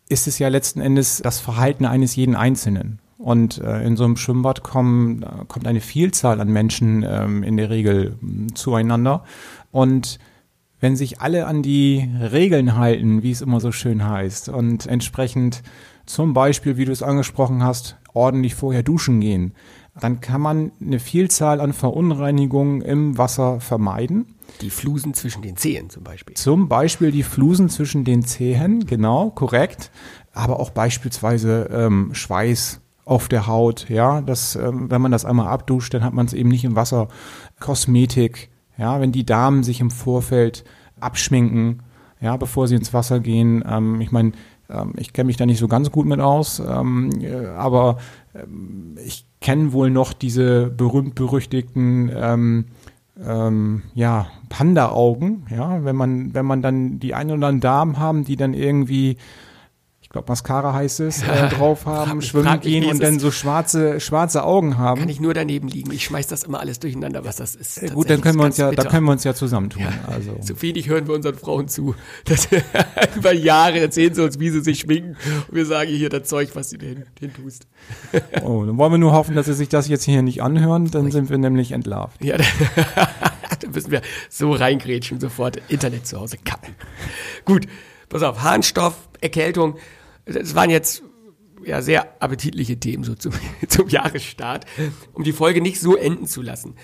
ist 0.08 0.26
es 0.26 0.38
ja 0.38 0.48
letzten 0.48 0.80
Endes 0.80 1.20
das 1.22 1.40
Verhalten 1.40 1.84
eines 1.84 2.16
jeden 2.16 2.34
Einzelnen. 2.34 3.00
Und 3.22 3.58
äh, 3.58 3.84
in 3.84 3.96
so 3.96 4.04
einem 4.04 4.16
Schwimmbad 4.16 4.64
kommen, 4.64 5.24
kommt 5.46 5.66
eine 5.66 5.80
Vielzahl 5.80 6.40
an 6.40 6.48
Menschen 6.48 7.04
ähm, 7.08 7.42
in 7.44 7.56
der 7.56 7.70
Regel 7.70 8.16
äh, 8.20 8.52
zueinander. 8.54 9.24
Und 9.70 10.18
wenn 10.80 10.96
sich 10.96 11.20
alle 11.20 11.46
an 11.46 11.62
die 11.62 12.10
Regeln 12.20 12.76
halten, 12.76 13.22
wie 13.22 13.30
es 13.30 13.40
immer 13.40 13.60
so 13.60 13.70
schön 13.70 14.04
heißt, 14.04 14.48
und 14.48 14.86
entsprechend 14.86 15.62
zum 16.04 16.34
Beispiel, 16.34 16.76
wie 16.76 16.84
du 16.84 16.90
es 16.90 17.04
angesprochen 17.04 17.62
hast, 17.62 17.96
ordentlich 18.12 18.56
vorher 18.56 18.82
duschen 18.82 19.20
gehen, 19.20 19.54
dann 20.00 20.20
kann 20.20 20.40
man 20.40 20.72
eine 20.80 20.98
Vielzahl 20.98 21.60
an 21.60 21.72
Verunreinigungen 21.72 22.80
im 22.80 23.18
Wasser 23.18 23.60
vermeiden. 23.60 24.34
Die 24.60 24.70
Flusen 24.70 25.14
zwischen 25.14 25.42
den 25.42 25.56
Zehen 25.56 25.90
zum 25.90 26.02
Beispiel. 26.02 26.34
Zum 26.34 26.68
Beispiel 26.68 27.12
die 27.12 27.22
Flusen 27.22 27.68
zwischen 27.68 28.04
den 28.04 28.24
Zehen, 28.24 28.84
genau, 28.86 29.30
korrekt. 29.30 29.90
Aber 30.32 30.58
auch 30.60 30.70
beispielsweise 30.70 31.68
ähm, 31.70 32.10
Schweiß 32.12 32.81
auf 33.04 33.28
der 33.28 33.46
Haut, 33.46 33.88
ja, 33.88 34.20
das, 34.20 34.56
ähm, 34.56 34.90
wenn 34.90 35.02
man 35.02 35.12
das 35.12 35.24
einmal 35.24 35.48
abduscht, 35.48 35.92
dann 35.94 36.04
hat 36.04 36.14
man 36.14 36.26
es 36.26 36.32
eben 36.32 36.48
nicht 36.48 36.64
im 36.64 36.76
Wasser. 36.76 37.08
Kosmetik, 37.58 38.50
ja, 38.78 39.00
wenn 39.00 39.12
die 39.12 39.26
Damen 39.26 39.64
sich 39.64 39.80
im 39.80 39.90
Vorfeld 39.90 40.64
abschminken, 41.00 41.82
ja, 42.20 42.36
bevor 42.36 42.68
sie 42.68 42.76
ins 42.76 42.94
Wasser 42.94 43.20
gehen. 43.20 43.64
Ähm, 43.68 44.00
ich 44.00 44.12
meine, 44.12 44.32
ähm, 44.70 44.92
ich 44.96 45.12
kenne 45.12 45.26
mich 45.26 45.36
da 45.36 45.46
nicht 45.46 45.58
so 45.58 45.68
ganz 45.68 45.90
gut 45.90 46.06
mit 46.06 46.20
aus, 46.20 46.60
ähm, 46.60 47.10
äh, 47.20 47.46
aber 47.46 47.98
ähm, 48.34 48.96
ich 49.04 49.26
kenne 49.40 49.72
wohl 49.72 49.90
noch 49.90 50.12
diese 50.12 50.70
berühmt-berüchtigten 50.70 52.12
ähm, 53.24 53.82
ja, 53.94 54.26
Panda-Augen, 54.48 55.46
ja, 55.50 55.84
wenn 55.84 55.94
man, 55.94 56.34
wenn 56.34 56.46
man 56.46 56.62
dann 56.62 56.98
die 56.98 57.14
ein 57.14 57.26
oder 57.26 57.34
anderen 57.34 57.60
Damen 57.60 57.98
haben, 57.98 58.24
die 58.24 58.36
dann 58.36 58.54
irgendwie 58.54 59.18
glaube 60.12 60.28
Mascara 60.28 60.74
heißt 60.74 61.00
es, 61.00 61.22
äh, 61.22 61.48
drauf 61.50 61.86
haben, 61.86 62.20
frag, 62.20 62.22
schwimmen 62.22 62.44
frag 62.44 62.60
gehen 62.60 62.84
und 62.84 63.02
dann 63.02 63.18
so 63.18 63.30
schwarze, 63.30 63.98
schwarze 63.98 64.44
Augen 64.44 64.78
haben. 64.78 65.00
Kann 65.00 65.08
ich 65.08 65.20
nur 65.20 65.34
daneben 65.34 65.68
liegen. 65.68 65.90
Ich 65.90 66.04
schmeiß 66.04 66.26
das 66.26 66.44
immer 66.44 66.60
alles 66.60 66.78
durcheinander, 66.78 67.24
was 67.24 67.36
das 67.36 67.54
ist. 67.54 67.82
Äh, 67.82 67.88
gut, 67.88 68.10
dann 68.10 68.20
können 68.20 68.38
wir 68.38 68.44
uns 68.44 68.58
ja, 68.58 68.70
bitter. 68.70 68.84
da 68.84 68.90
können 68.90 69.06
wir 69.06 69.12
uns 69.12 69.24
ja 69.24 69.34
zusammentun. 69.34 69.82
Ja, 69.82 69.92
also. 70.06 70.36
So 70.40 70.60
wenig 70.60 70.88
hören 70.88 71.08
wir 71.08 71.14
unseren 71.14 71.34
Frauen 71.34 71.68
zu. 71.68 71.94
Das, 72.24 72.48
über 73.16 73.32
Jahre 73.32 73.80
erzählen 73.80 74.14
sie 74.14 74.22
uns, 74.22 74.38
wie 74.38 74.50
sie 74.50 74.60
sich 74.60 74.80
schminken 74.80 75.16
und 75.48 75.54
wir 75.54 75.66
sagen 75.66 75.90
hier 75.90 76.08
das 76.08 76.28
Zeug, 76.28 76.50
was 76.54 76.70
du 76.70 76.78
hin, 76.78 77.04
hin 77.18 77.32
tust. 77.32 77.66
oh, 78.42 78.64
dann 78.64 78.76
wollen 78.76 78.92
wir 78.92 78.98
nur 78.98 79.12
hoffen, 79.12 79.34
dass 79.34 79.46
sie 79.46 79.54
sich 79.54 79.68
das 79.68 79.88
jetzt 79.88 80.04
hier 80.04 80.22
nicht 80.22 80.42
anhören, 80.42 80.90
dann 80.90 81.10
sind 81.10 81.30
wir 81.30 81.38
nämlich 81.38 81.72
entlarvt. 81.72 82.22
Ja, 82.22 82.36
da 82.36 83.68
müssen 83.72 83.90
wir 83.90 84.02
so 84.28 84.52
reingrätschen, 84.52 85.20
sofort 85.20 85.60
Internet 85.68 86.06
zu 86.06 86.20
Hause 86.20 86.36
kappen. 86.44 86.74
Gut, 87.44 87.66
pass 88.08 88.22
auf, 88.22 88.42
Harnstoff, 88.42 88.94
Erkältung, 89.20 89.76
es 90.24 90.54
waren 90.54 90.70
jetzt 90.70 91.02
ja 91.64 91.82
sehr 91.82 92.22
appetitliche 92.22 92.78
Themen 92.78 93.04
so 93.04 93.14
zum, 93.14 93.32
zum 93.68 93.88
Jahresstart, 93.88 94.66
um 95.12 95.24
die 95.24 95.32
Folge 95.32 95.60
nicht 95.60 95.80
so 95.80 95.96
enden 95.96 96.26
zu 96.26 96.42
lassen. 96.42 96.74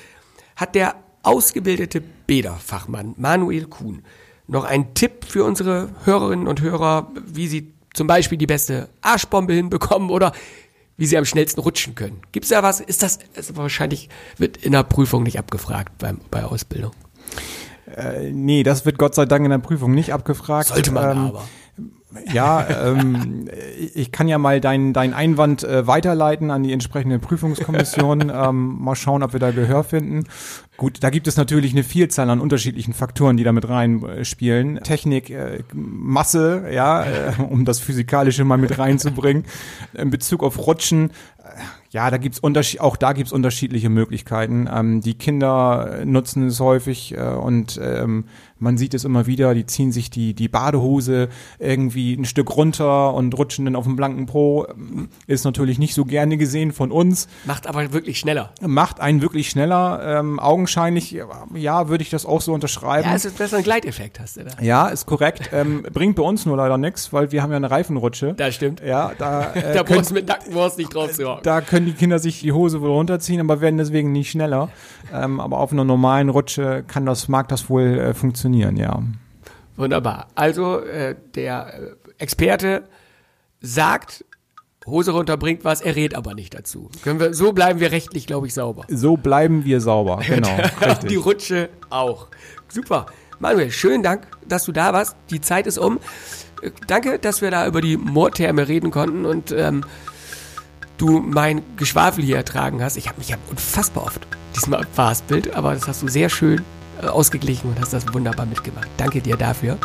Hat 0.57 0.75
der 0.75 0.97
ausgebildete 1.23 2.01
Bäderfachmann 2.27 3.15
Manuel 3.17 3.67
Kuhn 3.67 4.03
noch 4.47 4.65
einen 4.65 4.95
Tipp 4.95 5.25
für 5.27 5.45
unsere 5.45 5.91
Hörerinnen 6.05 6.49
und 6.49 6.63
Hörer, 6.63 7.11
wie 7.27 7.49
sie 7.49 7.73
zum 7.93 8.07
Beispiel 8.07 8.39
die 8.39 8.47
beste 8.47 8.89
Arschbombe 9.03 9.53
hinbekommen 9.53 10.11
oder 10.11 10.33
wie 10.97 11.07
sie 11.07 11.19
am 11.19 11.25
schnellsten 11.25 11.61
rutschen 11.61 11.95
können? 11.95 12.21
Gibt 12.33 12.45
es 12.45 12.51
da 12.51 12.63
was? 12.63 12.81
Ist 12.81 13.03
das, 13.03 13.19
ist 13.35 13.57
wahrscheinlich 13.57 14.09
wird 14.37 14.57
in 14.57 14.73
der 14.73 14.83
Prüfung 14.83 15.23
nicht 15.23 15.39
abgefragt 15.39 15.93
beim, 15.99 16.21
bei 16.31 16.45
Ausbildung? 16.45 16.93
Äh, 17.95 18.33
nee, 18.33 18.63
das 18.63 18.85
wird 18.85 18.99
Gott 18.99 19.15
sei 19.15 19.25
Dank 19.27 19.45
in 19.45 19.51
der 19.51 19.59
Prüfung 19.59 19.93
nicht 19.93 20.13
abgefragt. 20.13 20.69
Sollte 20.69 20.93
man 20.93 21.11
ähm, 21.11 21.19
aber. 21.19 21.49
Ja, 22.33 22.67
ähm, 22.87 23.49
ich 23.95 24.13
kann 24.13 24.29
ja 24.29 24.39
mal 24.39 24.61
deinen 24.61 24.95
dein 24.95 25.13
Einwand 25.13 25.63
äh, 25.63 25.87
weiterleiten 25.87 26.51
an 26.51 26.63
die 26.63 26.73
entsprechende 26.73 27.19
Prüfungskommission. 27.19 28.31
ähm, 28.35 28.77
mal 28.81 28.95
schauen, 28.95 29.23
ob 29.23 29.35
wir 29.35 29.41
da 29.41 29.51
Gehör 29.51 29.85
finden. 29.85 30.25
Gut, 30.79 31.03
da 31.03 31.11
gibt 31.11 31.27
es 31.27 31.37
natürlich 31.37 31.73
eine 31.73 31.85
Vielzahl 31.85 32.31
an 32.31 32.41
unterschiedlichen 32.41 32.95
Faktoren, 32.95 33.37
die 33.37 33.45
da 33.45 33.53
mit 33.53 33.69
reinspielen. 33.69 34.81
Technik, 34.85 35.29
äh, 35.29 35.63
Masse, 35.75 36.71
ja, 36.73 37.05
äh, 37.05 37.33
um 37.43 37.67
das 37.67 37.79
Physikalische 37.79 38.45
mal 38.45 38.59
mit 38.59 38.79
reinzubringen. 38.79 39.45
In 39.93 40.11
Bezug 40.11 40.43
auf 40.43 40.67
Rutschen, 40.67 41.11
Ja, 41.91 42.11
da 42.11 42.17
gibt's 42.17 42.39
unterschied 42.39 42.81
auch 42.81 42.97
da 42.97 43.13
gibt's 43.13 43.33
unterschiedliche 43.33 43.89
Möglichkeiten. 43.91 44.69
Ähm, 44.73 45.01
die 45.03 45.15
Kinder 45.15 46.03
nutzen 46.05 46.47
es 46.47 46.61
häufig 46.61 47.15
äh, 47.17 47.21
und 47.21 47.79
ähm, 47.83 48.25
man 48.59 48.79
sieht 48.79 48.95
es 48.95 49.05
immer 49.05 49.27
wieder, 49.27 49.55
die 49.55 49.67
ziehen 49.67 49.93
sich 49.93 50.11
die, 50.11 50.35
die 50.35 50.49
Badehose 50.49 51.29
irgendwie 51.59 52.15
ein 52.15 52.25
Stück 52.25 52.57
runter 52.57 53.15
und 53.15 53.37
rutschen 53.37 53.65
dann 53.65 53.77
auf 53.77 53.85
dem 53.85 53.97
blanken 53.97 54.27
Po. 54.27 54.67
Ist 55.27 55.45
natürlich 55.45 55.79
nicht 55.79 55.95
so 55.95 56.05
gerne 56.05 56.37
gesehen 56.37 56.73
von 56.73 56.91
uns. 56.91 57.29
Macht 57.45 57.67
aber 57.67 57.93
wirklich 57.93 58.19
schneller. 58.19 58.53
Macht 58.61 59.01
einen 59.01 59.23
wirklich 59.23 59.49
schneller. 59.51 60.19
Ähm, 60.19 60.39
augenscheinlich, 60.39 61.17
ja, 61.55 61.89
würde 61.89 62.03
ich 62.03 62.11
das 62.11 62.27
auch 62.27 62.41
so 62.41 62.53
unterschreiben. 62.53 63.09
Ja, 63.09 63.15
es 63.15 63.25
ist 63.25 63.39
besser 63.39 63.59
ein 63.59 63.63
Gleiteffekt 63.63 64.21
hast 64.21 64.37
du 64.37 64.45
da. 64.45 64.51
Ja, 64.61 64.89
ist 64.89 65.07
korrekt. 65.07 65.51
Ähm, 65.53 65.85
bringt 65.93 66.17
bei 66.17 66.23
uns 66.23 66.47
nur 66.47 66.57
leider 66.57 66.79
nichts, 66.79 67.13
weil 67.13 67.33
wir 67.33 67.43
haben 67.43 67.51
ja 67.51 67.57
eine 67.57 67.71
Reifenrutsche. 67.71 68.35
Das 68.35 68.55
stimmt. 68.55 68.81
Ja, 68.85 69.13
da, 69.19 69.53
äh, 69.55 69.75
Da 69.75 69.83
können, 69.83 69.99
brauchst 69.99 70.11
du 70.11 70.15
mit 70.15 70.27
Nackenwurst 70.29 70.79
nicht 70.79 70.95
drauf 70.95 71.13
zu 71.13 71.29
hocken. 71.29 71.43
da 71.45 71.61
können 71.61 71.87
die 71.87 71.93
Kinder 71.93 72.19
sich 72.19 72.41
die 72.41 72.53
Hose 72.53 72.81
wohl 72.81 72.91
runterziehen, 72.91 73.41
aber 73.41 73.61
werden 73.61 73.79
deswegen 73.79 74.13
nicht 74.13 74.31
schneller. 74.31 74.71
Ähm, 75.13 75.41
aber 75.41 75.59
auf 75.59 75.73
einer 75.73 75.85
normalen 75.85 76.29
Rutsche 76.29 76.85
kann 76.87 77.07
das, 77.07 77.29
mag 77.29 77.49
das 77.49 77.71
wohl 77.71 77.99
äh, 77.99 78.15
funktionieren, 78.15 78.48
ja. 78.55 79.03
Wunderbar. 79.77 80.29
Also 80.35 80.81
äh, 80.81 81.15
der 81.35 81.75
äh, 81.75 82.23
Experte 82.23 82.83
sagt, 83.61 84.25
Hose 84.87 85.13
runter 85.13 85.37
bringt 85.37 85.65
was, 85.65 85.81
er 85.81 85.95
rät 85.95 86.15
aber 86.15 86.35
nicht 86.35 86.55
dazu. 86.55 86.91
Können 87.03 87.21
wir, 87.21 87.35
so 87.35 87.53
bleiben 87.53 87.79
wir 87.79 87.93
rechtlich, 87.93 88.27
glaube 88.27 88.47
ich, 88.47 88.55
sauber. 88.55 88.85
So 88.89 89.17
bleiben 89.17 89.65
wir 89.65 89.81
sauber. 89.81 90.21
Genau, 90.27 90.57
Die. 91.09 91.17
Rutsche 91.17 91.69
auch. 91.91 92.29
Super. 92.69 93.07
Manuel, 93.39 93.71
schönen 93.71 94.03
Dank, 94.03 94.27
dass 94.49 94.65
du 94.65 94.73
da 94.73 94.93
warst. 94.93 95.15
Die 95.31 95.41
Zeit 95.41 95.67
ist 95.67 95.79
um. 95.79 96.01
Äh, 96.61 96.71
Danke, 96.89 97.19
dass 97.19 97.41
wir 97.41 97.51
da 97.51 97.67
über 97.67 97.81
die 97.81 97.97
Moortherme 97.97 98.67
reden 98.67 98.91
konnten 98.91 99.25
und 99.27 99.53
ähm, 99.53 99.85
du 100.97 101.21
mein 101.21 101.63
Geschwafel 101.77 102.25
hier 102.25 102.37
ertragen 102.37 102.83
hast. 102.83 102.97
Ich 102.97 103.09
habe 103.09 103.19
mich 103.19 103.29
ja 103.29 103.37
unfassbar 103.49 104.05
oft 104.05 104.27
diesmal 104.57 104.85
verhaspelt, 104.93 105.55
aber 105.55 105.75
das 105.75 105.87
hast 105.87 106.03
du 106.03 106.09
sehr 106.09 106.29
schön 106.29 106.65
ausgeglichen 107.07 107.71
und 107.71 107.81
hast 107.81 107.93
das 107.93 108.13
wunderbar 108.13 108.47
mitgemacht. 108.47 108.89
Danke 108.97 109.21
dir 109.21 109.37
dafür. 109.37 109.79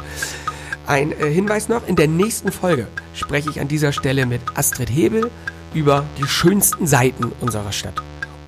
Ein 0.86 1.12
äh, 1.12 1.32
Hinweis 1.32 1.70
noch, 1.70 1.88
in 1.88 1.96
der 1.96 2.08
nächsten 2.08 2.52
Folge 2.52 2.88
spreche 3.14 3.50
ich 3.50 3.62
an 3.62 3.68
dieser 3.68 3.92
Stelle 3.92 4.26
mit 4.26 4.42
Astrid 4.56 4.90
Hebel 4.90 5.32
über 5.74 6.04
die 6.18 6.28
schönsten 6.28 6.88
Seiten 6.88 7.32
unserer 7.40 7.72
Stadt. 7.72 8.02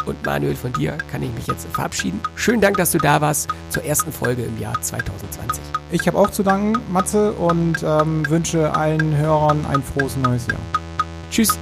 Und 0.05 0.23
Manuel, 0.23 0.55
von 0.55 0.71
dir 0.73 0.97
kann 1.11 1.23
ich 1.23 1.33
mich 1.33 1.47
jetzt 1.47 1.67
verabschieden. 1.67 2.19
Schönen 2.35 2.61
Dank, 2.61 2.77
dass 2.77 2.91
du 2.91 2.99
da 2.99 3.21
warst 3.21 3.49
zur 3.69 3.83
ersten 3.83 4.11
Folge 4.11 4.43
im 4.43 4.59
Jahr 4.59 4.79
2020. 4.79 5.63
Ich 5.91 6.07
habe 6.07 6.17
auch 6.17 6.29
zu 6.29 6.43
danken, 6.43 6.79
Matze, 6.91 7.31
und 7.33 7.83
ähm, 7.83 8.27
wünsche 8.29 8.75
allen 8.75 9.17
Hörern 9.17 9.65
ein 9.65 9.81
frohes 9.81 10.15
neues 10.17 10.45
Jahr. 10.47 10.59
Tschüss. 11.31 11.57